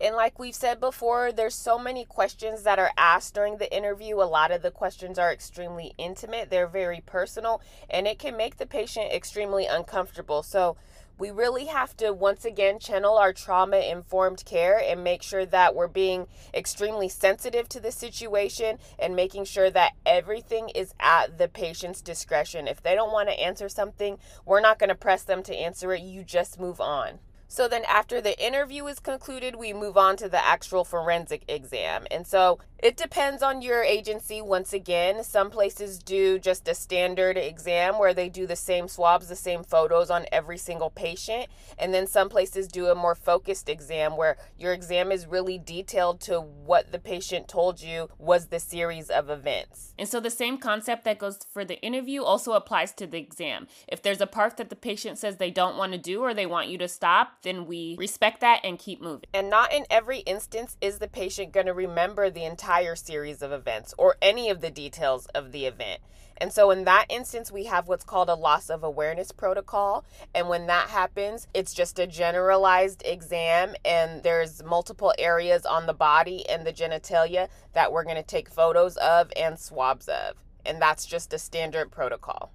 And 0.00 0.14
like 0.14 0.38
we've 0.38 0.54
said 0.54 0.78
before, 0.78 1.32
there's 1.32 1.54
so 1.54 1.78
many 1.78 2.04
questions 2.04 2.62
that 2.62 2.78
are 2.78 2.92
asked 2.96 3.34
during 3.34 3.58
the 3.58 3.74
interview. 3.74 4.16
A 4.16 4.24
lot 4.24 4.52
of 4.52 4.62
the 4.62 4.70
questions 4.70 5.18
are 5.18 5.32
extremely 5.32 5.92
intimate, 5.98 6.50
they're 6.50 6.68
very 6.68 7.02
personal, 7.04 7.60
and 7.90 8.06
it 8.06 8.18
can 8.18 8.36
make 8.36 8.58
the 8.58 8.66
patient 8.66 9.12
extremely 9.12 9.66
uncomfortable. 9.66 10.42
So, 10.42 10.76
we 11.18 11.32
really 11.32 11.66
have 11.66 11.96
to 11.96 12.12
once 12.12 12.44
again 12.44 12.78
channel 12.78 13.16
our 13.16 13.32
trauma 13.32 13.78
informed 13.78 14.44
care 14.44 14.80
and 14.80 15.02
make 15.02 15.22
sure 15.22 15.44
that 15.46 15.74
we're 15.74 15.88
being 15.88 16.28
extremely 16.54 17.08
sensitive 17.08 17.68
to 17.70 17.80
the 17.80 17.90
situation 17.90 18.78
and 19.00 19.16
making 19.16 19.44
sure 19.44 19.68
that 19.68 19.94
everything 20.06 20.68
is 20.70 20.94
at 21.00 21.36
the 21.36 21.48
patient's 21.48 22.00
discretion. 22.02 22.68
If 22.68 22.82
they 22.82 22.94
don't 22.94 23.12
want 23.12 23.28
to 23.28 23.40
answer 23.40 23.68
something, 23.68 24.18
we're 24.46 24.60
not 24.60 24.78
going 24.78 24.90
to 24.90 24.94
press 24.94 25.24
them 25.24 25.42
to 25.42 25.56
answer 25.56 25.92
it. 25.92 26.02
You 26.02 26.22
just 26.22 26.60
move 26.60 26.80
on. 26.80 27.18
So 27.48 27.66
then, 27.66 27.82
after 27.88 28.20
the 28.20 28.38
interview 28.44 28.86
is 28.86 29.00
concluded, 29.00 29.56
we 29.56 29.72
move 29.72 29.96
on 29.96 30.16
to 30.18 30.28
the 30.28 30.44
actual 30.44 30.84
forensic 30.84 31.44
exam. 31.48 32.06
And 32.10 32.26
so 32.26 32.58
it 32.78 32.96
depends 32.96 33.42
on 33.42 33.60
your 33.60 33.82
agency. 33.82 34.40
Once 34.40 34.72
again, 34.72 35.24
some 35.24 35.50
places 35.50 35.98
do 35.98 36.38
just 36.38 36.68
a 36.68 36.74
standard 36.74 37.36
exam 37.36 37.98
where 37.98 38.14
they 38.14 38.28
do 38.28 38.46
the 38.46 38.54
same 38.54 38.86
swabs, 38.86 39.28
the 39.28 39.34
same 39.34 39.64
photos 39.64 40.10
on 40.10 40.26
every 40.30 40.58
single 40.58 40.90
patient. 40.90 41.48
And 41.76 41.92
then 41.92 42.06
some 42.06 42.28
places 42.28 42.68
do 42.68 42.86
a 42.86 42.94
more 42.94 43.16
focused 43.16 43.68
exam 43.68 44.16
where 44.16 44.36
your 44.56 44.72
exam 44.72 45.10
is 45.10 45.26
really 45.26 45.58
detailed 45.58 46.20
to 46.22 46.40
what 46.40 46.92
the 46.92 47.00
patient 47.00 47.48
told 47.48 47.80
you 47.80 48.10
was 48.18 48.46
the 48.46 48.60
series 48.60 49.10
of 49.10 49.28
events. 49.28 49.94
And 49.98 50.08
so 50.08 50.20
the 50.20 50.30
same 50.30 50.58
concept 50.58 51.04
that 51.04 51.18
goes 51.18 51.38
for 51.52 51.64
the 51.64 51.80
interview 51.80 52.22
also 52.22 52.52
applies 52.52 52.92
to 52.92 53.06
the 53.08 53.18
exam. 53.18 53.66
If 53.88 54.02
there's 54.02 54.20
a 54.20 54.26
part 54.26 54.56
that 54.58 54.70
the 54.70 54.76
patient 54.76 55.18
says 55.18 55.36
they 55.36 55.50
don't 55.50 55.76
want 55.76 55.92
to 55.92 55.98
do 55.98 56.22
or 56.22 56.32
they 56.32 56.46
want 56.46 56.68
you 56.68 56.78
to 56.78 56.86
stop, 56.86 57.37
then 57.42 57.66
we 57.66 57.96
respect 57.98 58.40
that 58.40 58.60
and 58.64 58.78
keep 58.78 59.00
moving. 59.00 59.28
And 59.32 59.50
not 59.50 59.72
in 59.72 59.84
every 59.90 60.18
instance 60.20 60.76
is 60.80 60.98
the 60.98 61.08
patient 61.08 61.52
going 61.52 61.66
to 61.66 61.74
remember 61.74 62.30
the 62.30 62.44
entire 62.44 62.96
series 62.96 63.42
of 63.42 63.52
events 63.52 63.94
or 63.98 64.16
any 64.20 64.50
of 64.50 64.60
the 64.60 64.70
details 64.70 65.26
of 65.34 65.52
the 65.52 65.66
event. 65.66 66.00
And 66.40 66.52
so, 66.52 66.70
in 66.70 66.84
that 66.84 67.06
instance, 67.08 67.50
we 67.50 67.64
have 67.64 67.88
what's 67.88 68.04
called 68.04 68.28
a 68.28 68.34
loss 68.34 68.70
of 68.70 68.84
awareness 68.84 69.32
protocol. 69.32 70.04
And 70.34 70.48
when 70.48 70.66
that 70.68 70.88
happens, 70.88 71.48
it's 71.52 71.74
just 71.74 71.98
a 71.98 72.06
generalized 72.06 73.02
exam, 73.04 73.74
and 73.84 74.22
there's 74.22 74.62
multiple 74.62 75.12
areas 75.18 75.66
on 75.66 75.86
the 75.86 75.94
body 75.94 76.48
and 76.48 76.64
the 76.64 76.72
genitalia 76.72 77.48
that 77.72 77.92
we're 77.92 78.04
going 78.04 78.16
to 78.16 78.22
take 78.22 78.48
photos 78.48 78.96
of 78.98 79.32
and 79.36 79.58
swabs 79.58 80.08
of. 80.08 80.36
And 80.64 80.80
that's 80.80 81.06
just 81.06 81.32
a 81.32 81.38
standard 81.38 81.90
protocol. 81.90 82.52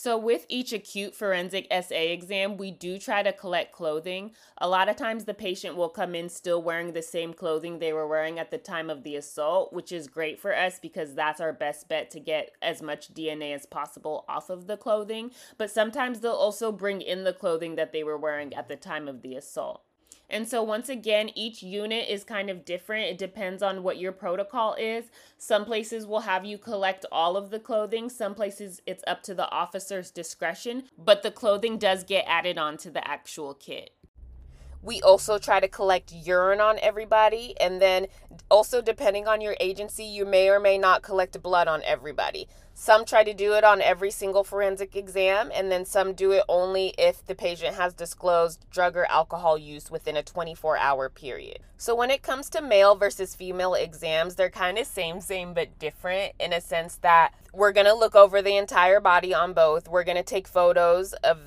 So, 0.00 0.16
with 0.16 0.46
each 0.48 0.72
acute 0.72 1.12
forensic 1.12 1.66
SA 1.72 1.96
exam, 1.96 2.56
we 2.56 2.70
do 2.70 3.00
try 3.00 3.24
to 3.24 3.32
collect 3.32 3.72
clothing. 3.72 4.30
A 4.58 4.68
lot 4.68 4.88
of 4.88 4.94
times, 4.94 5.24
the 5.24 5.34
patient 5.34 5.74
will 5.74 5.88
come 5.88 6.14
in 6.14 6.28
still 6.28 6.62
wearing 6.62 6.92
the 6.92 7.02
same 7.02 7.34
clothing 7.34 7.80
they 7.80 7.92
were 7.92 8.06
wearing 8.06 8.38
at 8.38 8.52
the 8.52 8.58
time 8.58 8.90
of 8.90 9.02
the 9.02 9.16
assault, 9.16 9.72
which 9.72 9.90
is 9.90 10.06
great 10.06 10.38
for 10.38 10.54
us 10.54 10.78
because 10.78 11.16
that's 11.16 11.40
our 11.40 11.52
best 11.52 11.88
bet 11.88 12.12
to 12.12 12.20
get 12.20 12.52
as 12.62 12.80
much 12.80 13.12
DNA 13.12 13.52
as 13.52 13.66
possible 13.66 14.24
off 14.28 14.50
of 14.50 14.68
the 14.68 14.76
clothing. 14.76 15.32
But 15.56 15.72
sometimes 15.72 16.20
they'll 16.20 16.30
also 16.30 16.70
bring 16.70 17.00
in 17.00 17.24
the 17.24 17.32
clothing 17.32 17.74
that 17.74 17.92
they 17.92 18.04
were 18.04 18.16
wearing 18.16 18.54
at 18.54 18.68
the 18.68 18.76
time 18.76 19.08
of 19.08 19.22
the 19.22 19.34
assault. 19.34 19.82
And 20.30 20.46
so, 20.46 20.62
once 20.62 20.88
again, 20.88 21.30
each 21.34 21.62
unit 21.62 22.08
is 22.08 22.22
kind 22.22 22.50
of 22.50 22.64
different. 22.64 23.06
It 23.06 23.18
depends 23.18 23.62
on 23.62 23.82
what 23.82 23.98
your 23.98 24.12
protocol 24.12 24.74
is. 24.74 25.06
Some 25.38 25.64
places 25.64 26.06
will 26.06 26.20
have 26.20 26.44
you 26.44 26.58
collect 26.58 27.06
all 27.10 27.36
of 27.36 27.50
the 27.50 27.58
clothing, 27.58 28.10
some 28.10 28.34
places 28.34 28.82
it's 28.86 29.04
up 29.06 29.22
to 29.24 29.34
the 29.34 29.50
officer's 29.50 30.10
discretion, 30.10 30.84
but 30.98 31.22
the 31.22 31.30
clothing 31.30 31.78
does 31.78 32.04
get 32.04 32.24
added 32.26 32.58
on 32.58 32.76
to 32.78 32.90
the 32.90 33.06
actual 33.08 33.54
kit. 33.54 33.97
We 34.82 35.00
also 35.02 35.38
try 35.38 35.60
to 35.60 35.68
collect 35.68 36.12
urine 36.12 36.60
on 36.60 36.78
everybody, 36.80 37.54
and 37.60 37.82
then 37.82 38.06
also 38.50 38.80
depending 38.80 39.26
on 39.26 39.40
your 39.40 39.56
agency, 39.60 40.04
you 40.04 40.24
may 40.24 40.48
or 40.48 40.60
may 40.60 40.78
not 40.78 41.02
collect 41.02 41.40
blood 41.42 41.68
on 41.68 41.82
everybody. 41.84 42.48
Some 42.74 43.04
try 43.04 43.24
to 43.24 43.34
do 43.34 43.54
it 43.54 43.64
on 43.64 43.82
every 43.82 44.12
single 44.12 44.44
forensic 44.44 44.94
exam, 44.94 45.50
and 45.52 45.70
then 45.70 45.84
some 45.84 46.12
do 46.12 46.30
it 46.30 46.44
only 46.48 46.94
if 46.96 47.26
the 47.26 47.34
patient 47.34 47.74
has 47.74 47.92
disclosed 47.92 48.64
drug 48.70 48.96
or 48.96 49.04
alcohol 49.10 49.58
use 49.58 49.90
within 49.90 50.16
a 50.16 50.22
24 50.22 50.76
hour 50.78 51.08
period. 51.08 51.58
So, 51.76 51.96
when 51.96 52.10
it 52.10 52.22
comes 52.22 52.48
to 52.50 52.62
male 52.62 52.94
versus 52.94 53.34
female 53.34 53.74
exams, 53.74 54.36
they're 54.36 54.48
kind 54.48 54.78
of 54.78 54.86
same, 54.86 55.20
same, 55.20 55.54
but 55.54 55.76
different 55.80 56.34
in 56.38 56.52
a 56.52 56.60
sense 56.60 56.94
that 56.96 57.34
we're 57.52 57.72
going 57.72 57.86
to 57.86 57.94
look 57.94 58.14
over 58.14 58.40
the 58.40 58.56
entire 58.56 59.00
body 59.00 59.34
on 59.34 59.54
both. 59.54 59.88
We're 59.88 60.04
going 60.04 60.16
to 60.16 60.22
take 60.22 60.46
photos 60.46 61.14
of 61.14 61.38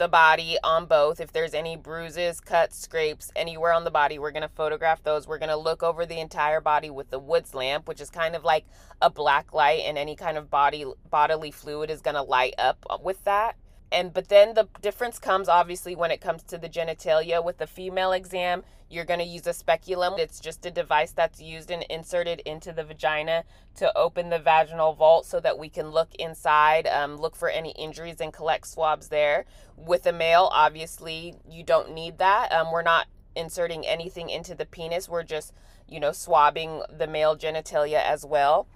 the 0.00 0.08
body 0.08 0.56
on 0.64 0.86
both. 0.86 1.20
If 1.20 1.30
there's 1.30 1.52
any 1.52 1.76
bruises, 1.76 2.40
cuts, 2.40 2.78
scrapes 2.78 3.30
anywhere 3.36 3.74
on 3.74 3.84
the 3.84 3.90
body, 3.90 4.18
we're 4.18 4.30
going 4.30 4.40
to 4.40 4.48
photograph 4.48 5.02
those. 5.02 5.28
We're 5.28 5.38
going 5.38 5.50
to 5.50 5.58
look 5.58 5.82
over 5.82 6.06
the 6.06 6.18
entire 6.18 6.62
body 6.62 6.88
with 6.88 7.10
the 7.10 7.18
Woods 7.18 7.54
lamp, 7.54 7.86
which 7.86 8.00
is 8.00 8.08
kind 8.08 8.34
of 8.34 8.42
like 8.42 8.64
a 9.02 9.10
black 9.10 9.52
light, 9.52 9.82
and 9.84 9.98
any 9.98 10.16
kind 10.16 10.38
of 10.38 10.48
body 10.48 10.86
bodily 11.10 11.50
fluid 11.50 11.90
is 11.90 12.00
going 12.00 12.14
to 12.14 12.22
light 12.22 12.54
up 12.56 12.82
with 13.02 13.22
that 13.24 13.56
and 13.92 14.12
but 14.12 14.28
then 14.28 14.54
the 14.54 14.68
difference 14.80 15.18
comes 15.18 15.48
obviously 15.48 15.96
when 15.96 16.10
it 16.10 16.20
comes 16.20 16.42
to 16.44 16.58
the 16.58 16.68
genitalia. 16.68 17.44
With 17.44 17.58
the 17.58 17.66
female 17.66 18.12
exam 18.12 18.62
you're 18.88 19.04
going 19.04 19.20
to 19.20 19.26
use 19.26 19.46
a 19.46 19.52
speculum. 19.52 20.14
It's 20.18 20.40
just 20.40 20.66
a 20.66 20.70
device 20.70 21.12
that's 21.12 21.40
used 21.40 21.70
and 21.70 21.84
inserted 21.84 22.40
into 22.40 22.72
the 22.72 22.82
vagina 22.82 23.44
to 23.76 23.96
open 23.96 24.30
the 24.30 24.38
vaginal 24.40 24.94
vault 24.94 25.26
so 25.26 25.38
that 25.38 25.58
we 25.58 25.68
can 25.68 25.90
look 25.90 26.12
inside 26.16 26.88
um, 26.88 27.16
look 27.16 27.36
for 27.36 27.48
any 27.48 27.70
injuries 27.72 28.20
and 28.20 28.32
collect 28.32 28.66
swabs 28.66 29.08
there. 29.08 29.44
With 29.76 30.06
a 30.06 30.12
male 30.12 30.50
obviously 30.52 31.34
you 31.48 31.62
don't 31.62 31.92
need 31.92 32.18
that. 32.18 32.52
Um, 32.52 32.72
we're 32.72 32.82
not 32.82 33.06
inserting 33.36 33.86
anything 33.86 34.28
into 34.28 34.54
the 34.54 34.66
penis. 34.66 35.08
We're 35.08 35.22
just 35.22 35.52
you 35.88 36.00
know 36.00 36.12
swabbing 36.12 36.82
the 36.96 37.06
male 37.06 37.36
genitalia 37.36 38.02
as 38.02 38.24
well 38.24 38.68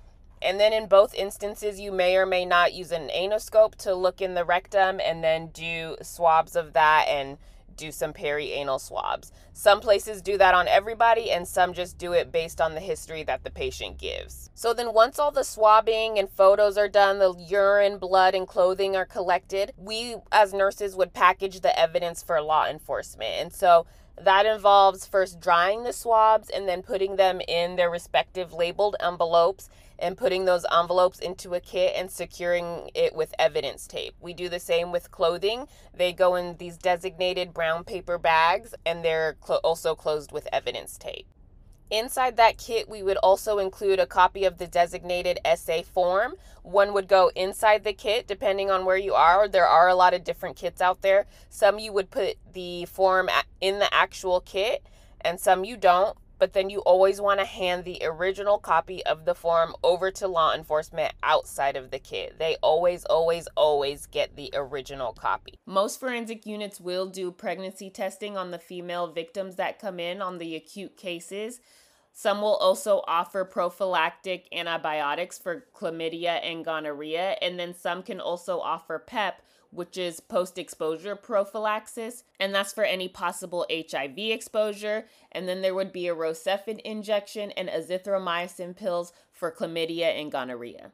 And 0.44 0.60
then 0.60 0.72
in 0.72 0.86
both 0.86 1.14
instances, 1.14 1.80
you 1.80 1.90
may 1.90 2.16
or 2.16 2.26
may 2.26 2.44
not 2.44 2.74
use 2.74 2.92
an 2.92 3.08
anoscope 3.08 3.76
to 3.76 3.94
look 3.94 4.20
in 4.20 4.34
the 4.34 4.44
rectum 4.44 5.00
and 5.00 5.24
then 5.24 5.48
do 5.48 5.96
swabs 6.02 6.54
of 6.54 6.74
that 6.74 7.06
and 7.08 7.38
do 7.76 7.90
some 7.90 8.12
perianal 8.12 8.80
swabs. 8.80 9.32
Some 9.52 9.80
places 9.80 10.22
do 10.22 10.38
that 10.38 10.54
on 10.54 10.68
everybody, 10.68 11.30
and 11.30 11.46
some 11.46 11.72
just 11.72 11.98
do 11.98 12.12
it 12.12 12.32
based 12.32 12.60
on 12.60 12.74
the 12.74 12.80
history 12.80 13.22
that 13.24 13.44
the 13.44 13.50
patient 13.50 13.98
gives. 13.98 14.50
So 14.54 14.72
then, 14.72 14.92
once 14.92 15.18
all 15.18 15.30
the 15.30 15.44
swabbing 15.44 16.18
and 16.18 16.30
photos 16.30 16.76
are 16.76 16.88
done, 16.88 17.18
the 17.18 17.34
urine, 17.34 17.98
blood, 17.98 18.34
and 18.34 18.46
clothing 18.46 18.96
are 18.96 19.04
collected, 19.04 19.72
we 19.76 20.16
as 20.30 20.52
nurses 20.52 20.96
would 20.96 21.12
package 21.12 21.60
the 21.60 21.76
evidence 21.78 22.22
for 22.22 22.40
law 22.40 22.66
enforcement. 22.66 23.34
And 23.40 23.52
so 23.52 23.86
that 24.20 24.46
involves 24.46 25.06
first 25.06 25.40
drying 25.40 25.82
the 25.82 25.92
swabs 25.92 26.48
and 26.48 26.68
then 26.68 26.82
putting 26.82 27.16
them 27.16 27.40
in 27.48 27.76
their 27.76 27.90
respective 27.90 28.52
labeled 28.52 28.96
envelopes 29.00 29.68
and 29.98 30.16
putting 30.16 30.44
those 30.44 30.66
envelopes 30.72 31.18
into 31.18 31.54
a 31.54 31.60
kit 31.60 31.94
and 31.96 32.10
securing 32.10 32.90
it 32.94 33.14
with 33.14 33.34
evidence 33.38 33.86
tape. 33.86 34.14
We 34.20 34.34
do 34.34 34.48
the 34.48 34.60
same 34.60 34.92
with 34.92 35.10
clothing. 35.10 35.66
They 35.94 36.12
go 36.12 36.34
in 36.34 36.56
these 36.56 36.76
designated 36.76 37.54
brown 37.54 37.84
paper 37.84 38.18
bags 38.18 38.74
and 38.84 39.04
they're 39.04 39.36
cl- 39.44 39.60
also 39.62 39.94
closed 39.94 40.32
with 40.32 40.48
evidence 40.52 40.98
tape. 40.98 41.26
Inside 41.90 42.36
that 42.38 42.58
kit, 42.58 42.88
we 42.88 43.02
would 43.02 43.18
also 43.18 43.58
include 43.58 44.00
a 44.00 44.06
copy 44.06 44.44
of 44.44 44.58
the 44.58 44.66
designated 44.66 45.38
SA 45.54 45.82
form. 45.82 46.34
One 46.62 46.94
would 46.94 47.06
go 47.06 47.30
inside 47.36 47.84
the 47.84 47.92
kit 47.92 48.26
depending 48.26 48.70
on 48.70 48.84
where 48.84 48.96
you 48.96 49.14
are. 49.14 49.46
There 49.46 49.66
are 49.66 49.88
a 49.88 49.94
lot 49.94 50.14
of 50.14 50.24
different 50.24 50.56
kits 50.56 50.80
out 50.80 51.02
there. 51.02 51.26
Some 51.50 51.78
you 51.78 51.92
would 51.92 52.10
put 52.10 52.36
the 52.52 52.86
form 52.86 53.28
in 53.60 53.78
the 53.78 53.92
actual 53.94 54.40
kit, 54.40 54.84
and 55.20 55.38
some 55.38 55.64
you 55.64 55.76
don't 55.76 56.16
but 56.38 56.52
then 56.52 56.70
you 56.70 56.80
always 56.80 57.20
want 57.20 57.40
to 57.40 57.46
hand 57.46 57.84
the 57.84 58.00
original 58.04 58.58
copy 58.58 59.04
of 59.06 59.24
the 59.24 59.34
form 59.34 59.74
over 59.82 60.10
to 60.10 60.28
law 60.28 60.54
enforcement 60.54 61.14
outside 61.22 61.76
of 61.76 61.90
the 61.90 61.98
kit. 61.98 62.38
They 62.38 62.56
always, 62.62 63.04
always, 63.04 63.48
always 63.56 64.06
get 64.06 64.36
the 64.36 64.50
original 64.54 65.12
copy. 65.12 65.58
Most 65.66 66.00
forensic 66.00 66.46
units 66.46 66.80
will 66.80 67.06
do 67.06 67.30
pregnancy 67.30 67.90
testing 67.90 68.36
on 68.36 68.50
the 68.50 68.58
female 68.58 69.06
victims 69.06 69.56
that 69.56 69.78
come 69.78 70.00
in 70.00 70.20
on 70.20 70.38
the 70.38 70.56
acute 70.56 70.96
cases. 70.96 71.60
Some 72.12 72.40
will 72.40 72.56
also 72.56 73.02
offer 73.08 73.44
prophylactic 73.44 74.46
antibiotics 74.52 75.36
for 75.36 75.64
chlamydia 75.74 76.40
and 76.44 76.64
gonorrhea, 76.64 77.36
and 77.42 77.58
then 77.58 77.74
some 77.74 78.04
can 78.04 78.20
also 78.20 78.60
offer 78.60 79.00
PEP, 79.00 79.42
which 79.74 79.98
is 79.98 80.20
post 80.20 80.58
exposure 80.58 81.16
prophylaxis, 81.16 82.24
and 82.38 82.54
that's 82.54 82.72
for 82.72 82.84
any 82.84 83.08
possible 83.08 83.66
HIV 83.70 84.18
exposure. 84.18 85.06
And 85.32 85.48
then 85.48 85.62
there 85.62 85.74
would 85.74 85.92
be 85.92 86.08
a 86.08 86.14
Rocephin 86.14 86.80
injection 86.80 87.50
and 87.52 87.68
azithromycin 87.68 88.76
pills 88.76 89.12
for 89.32 89.50
chlamydia 89.50 90.18
and 90.18 90.30
gonorrhea. 90.30 90.92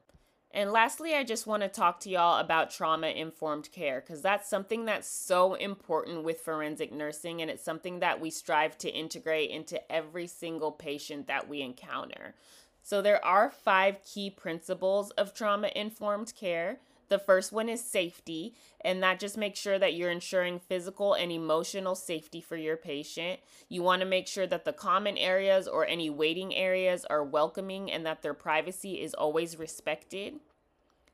And 0.52 0.72
lastly, 0.72 1.14
I 1.14 1.22
just 1.22 1.46
want 1.46 1.62
to 1.62 1.68
talk 1.68 2.00
to 2.00 2.10
y'all 2.10 2.40
about 2.40 2.70
trauma 2.70 3.06
informed 3.08 3.70
care 3.70 4.00
because 4.00 4.20
that's 4.20 4.50
something 4.50 4.84
that's 4.84 5.08
so 5.08 5.54
important 5.54 6.24
with 6.24 6.40
forensic 6.40 6.92
nursing, 6.92 7.40
and 7.40 7.50
it's 7.50 7.62
something 7.62 8.00
that 8.00 8.20
we 8.20 8.30
strive 8.30 8.76
to 8.78 8.90
integrate 8.90 9.50
into 9.50 9.80
every 9.92 10.26
single 10.26 10.72
patient 10.72 11.28
that 11.28 11.48
we 11.48 11.62
encounter. 11.62 12.34
So, 12.82 13.00
there 13.00 13.24
are 13.24 13.50
five 13.50 14.02
key 14.02 14.28
principles 14.30 15.10
of 15.12 15.34
trauma 15.34 15.70
informed 15.76 16.34
care. 16.34 16.78
The 17.11 17.18
first 17.18 17.53
one 17.53 17.68
is 17.68 17.85
safety, 17.85 18.55
and 18.83 19.03
that 19.03 19.18
just 19.18 19.37
makes 19.37 19.59
sure 19.59 19.81
that 19.81 19.94
you're 19.94 20.12
ensuring 20.12 20.61
physical 20.61 21.14
and 21.14 21.33
emotional 21.33 21.96
safety 21.96 22.40
for 22.40 22.57
your 22.57 22.77
patient. 22.77 23.40
You 23.68 23.83
want 23.83 24.01
to 24.01 24.07
make 24.07 24.29
sure 24.29 24.46
that 24.46 24.64
the 24.64 24.73
common 24.73 25.18
areas 25.18 25.66
or 25.66 25.85
any 25.85 26.09
waiting 26.09 26.55
areas 26.55 27.05
are 27.05 27.25
welcoming 27.25 27.90
and 27.90 28.07
that 28.07 28.23
their 28.23 28.33
privacy 28.33 29.01
is 29.01 29.12
always 29.12 29.59
respected. 29.59 30.35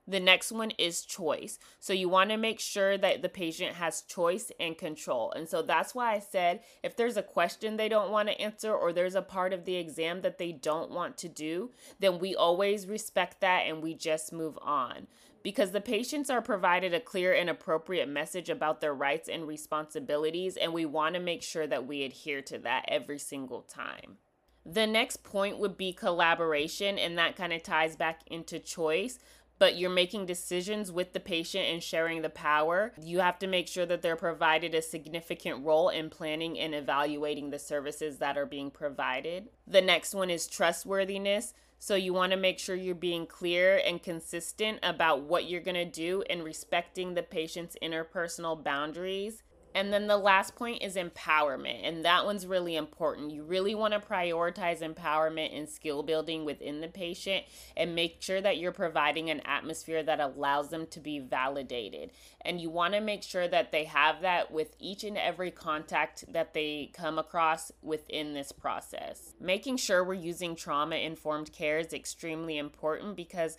The 0.07 0.21
next 0.21 0.53
one 0.53 0.71
is 0.79 1.03
choice. 1.03 1.59
So 1.81 1.93
you 1.95 2.11
want 2.11 2.31
to 2.31 2.37
make 2.37 2.61
sure 2.61 2.97
that 2.99 3.23
the 3.23 3.29
patient 3.31 3.77
has 3.77 4.03
choice 4.03 4.53
and 4.61 4.79
control. 4.79 5.33
And 5.33 5.49
so 5.49 5.63
that's 5.63 5.95
why 5.95 6.15
I 6.15 6.21
said 6.21 6.61
if 6.85 6.95
there's 6.95 7.17
a 7.17 7.23
question 7.23 7.77
they 7.77 7.89
don't 7.89 8.13
want 8.13 8.29
to 8.29 8.41
answer 8.41 8.73
or 8.73 8.93
there's 8.93 9.17
a 9.17 9.23
part 9.23 9.53
of 9.53 9.65
the 9.65 9.77
exam 9.77 10.21
that 10.21 10.39
they 10.39 10.53
don't 10.53 10.93
want 10.93 11.17
to 11.19 11.29
do, 11.29 11.71
then 11.99 12.21
we 12.21 12.37
always 12.37 12.87
respect 12.87 13.41
that 13.41 13.63
and 13.67 13.83
we 13.83 13.95
just 13.95 14.33
move 14.33 14.59
on 14.63 15.09
because 15.47 15.71
the 15.71 15.81
patients 15.81 16.29
are 16.29 16.43
provided 16.43 16.93
a 16.93 16.99
clear 16.99 17.33
and 17.33 17.49
appropriate 17.49 18.09
message 18.09 18.51
about 18.51 18.81
their 18.81 18.93
rights 18.93 19.29
and 19.29 19.47
responsibilities, 19.47 20.57
and 20.57 20.73
we 20.73 20.85
want 20.85 21.15
to 21.15 21.21
make 21.21 21.41
sure 21.41 21.69
that 21.69 21.87
we 21.87 22.03
adhere 22.03 22.43
to 22.43 22.59
that 22.59 22.85
every 22.89 23.21
single 23.21 23.63
time. 23.63 24.17
The 24.65 24.89
next 24.89 25.23
point 25.23 25.61
would 25.61 25.77
be 25.77 25.93
collaboration, 25.93 26.99
and 26.99 27.17
that 27.17 27.37
kind 27.37 27.53
of 27.53 27.63
ties 27.63 27.95
back 27.95 28.23
into 28.27 28.59
choice. 28.59 29.21
But 29.61 29.77
you're 29.77 29.89
making 29.89 30.27
decisions 30.27 30.91
with 30.91 31.13
the 31.13 31.21
patient 31.21 31.65
and 31.67 31.81
sharing 31.81 32.23
the 32.23 32.29
power. 32.29 32.93
You 33.01 33.21
have 33.21 33.39
to 33.39 33.47
make 33.47 33.69
sure 33.69 33.87
that 33.87 34.03
they're 34.03 34.17
provided 34.17 34.75
a 34.75 34.83
significant 34.83 35.65
role 35.65 35.91
in 35.91 36.11
planning 36.11 36.59
and 36.59 36.75
evaluating 36.75 37.51
the 37.51 37.61
services 37.61 38.19
that 38.19 38.37
are 38.37 38.47
being 38.47 38.73
provided. 38.73 39.49
The 39.65 39.81
next 39.81 40.13
one 40.13 40.29
is 40.29 40.49
trustworthiness. 40.49 41.55
So 41.79 41.95
you 41.95 42.12
want 42.12 42.33
to 42.33 42.39
make 42.39 42.59
sure 42.59 42.75
you're 42.75 42.95
being 42.95 43.27
clear 43.27 43.81
and 43.85 44.03
consistent 44.03 44.79
about 44.83 45.23
what 45.23 45.49
you're 45.49 45.61
going 45.61 45.75
to 45.75 45.85
do 45.85 46.23
and 46.29 46.43
respecting 46.43 47.15
the 47.15 47.23
patient's 47.23 47.77
interpersonal 47.83 48.62
boundaries. 48.62 49.43
And 49.77 49.93
then 49.93 50.07
the 50.07 50.17
last 50.17 50.57
point 50.57 50.83
is 50.83 50.97
empowerment. 50.97 51.87
And 51.87 52.03
that 52.07 52.25
one's 52.25 52.47
really 52.47 52.77
important. 52.77 53.31
You 53.31 53.43
really 53.43 53.75
want 53.75 53.93
to 53.93 54.01
prioritize 54.01 54.81
empowerment 54.81 55.55
and 55.55 55.69
skill 55.69 56.03
building 56.03 56.47
within 56.47 56.81
the 56.81 56.89
patient 56.89 57.45
and 57.77 57.95
make 57.95 58.23
sure 58.23 58.41
that 58.41 58.57
you're 58.57 58.73
providing 58.73 59.29
an 59.29 59.43
atmosphere 59.45 60.03
that 60.03 60.19
allows 60.19 60.71
them 60.71 60.87
to 60.93 60.99
be 60.99 61.19
validated. 61.19 62.11
And 62.41 62.59
you 62.59 62.71
want 62.71 62.95
to 62.95 63.03
make 63.03 63.23
sure 63.23 63.47
that 63.49 63.71
they 63.71 63.85
have 63.85 64.23
that 64.23 64.51
with 64.51 64.75
each 64.79 65.05
and 65.05 65.19
every 65.19 65.51
contact 65.51 66.25
that 66.33 66.55
they 66.55 66.91
come 66.95 67.19
across 67.19 67.71
within 67.83 68.33
this 68.33 68.53
process. 68.53 69.35
Making 69.39 69.77
sure 69.77 70.03
we're 70.03 70.15
using 70.15 70.57
trauma 70.57 70.97
informed 70.97 71.53
care 71.53 71.79
is 71.79 71.93
extremely 71.93 72.57
important 72.57 73.15
because 73.15 73.59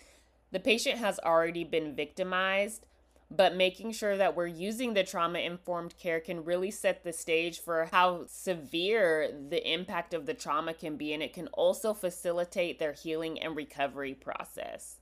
the 0.50 0.58
patient 0.58 0.98
has 0.98 1.20
already 1.20 1.62
been 1.62 1.94
victimized 1.94 2.86
but 3.30 3.54
making 3.54 3.92
sure 3.92 4.16
that 4.16 4.34
we're 4.34 4.46
using 4.46 4.94
the 4.94 5.04
trauma 5.04 5.38
informed 5.38 5.96
care 5.98 6.20
can 6.20 6.44
really 6.44 6.70
set 6.70 7.04
the 7.04 7.12
stage 7.12 7.60
for 7.60 7.88
how 7.92 8.24
severe 8.26 9.30
the 9.48 9.70
impact 9.70 10.14
of 10.14 10.26
the 10.26 10.34
trauma 10.34 10.72
can 10.72 10.96
be, 10.96 11.12
and 11.12 11.22
it 11.22 11.34
can 11.34 11.48
also 11.48 11.92
facilitate 11.92 12.78
their 12.78 12.92
healing 12.92 13.38
and 13.40 13.54
recovery 13.54 14.14
process. 14.14 14.96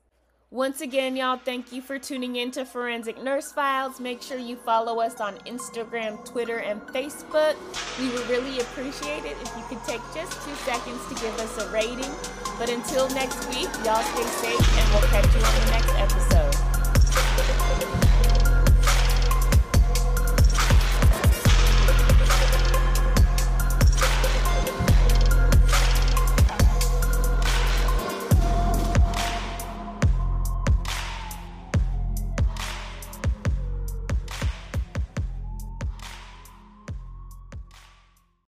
Once 0.50 0.80
again, 0.80 1.16
y'all, 1.16 1.36
thank 1.36 1.72
you 1.72 1.82
for 1.82 1.98
tuning 1.98 2.36
in 2.36 2.52
to 2.52 2.64
Forensic 2.64 3.20
Nurse 3.20 3.50
Files. 3.50 3.98
Make 3.98 4.22
sure 4.22 4.38
you 4.38 4.54
follow 4.54 5.00
us 5.00 5.20
on 5.20 5.36
Instagram, 5.38 6.24
Twitter, 6.24 6.58
and 6.58 6.80
Facebook. 6.82 7.56
We 7.98 8.08
would 8.10 8.28
really 8.28 8.60
appreciate 8.60 9.24
it 9.24 9.36
if 9.42 9.56
you 9.56 9.64
could 9.68 9.82
take 9.84 10.00
just 10.14 10.40
two 10.46 10.54
seconds 10.64 11.04
to 11.08 11.14
give 11.16 11.36
us 11.40 11.58
a 11.64 11.68
rating. 11.70 12.12
But 12.60 12.70
until 12.70 13.08
next 13.10 13.48
week, 13.48 13.68
y'all 13.84 14.02
stay 14.02 14.22
safe, 14.22 14.78
and 14.78 14.92
we'll 14.92 15.10
catch 15.10 15.26
you 15.34 15.42
on 15.42 15.64
the 15.64 15.70
next 15.72 15.94
episode. 15.96 16.35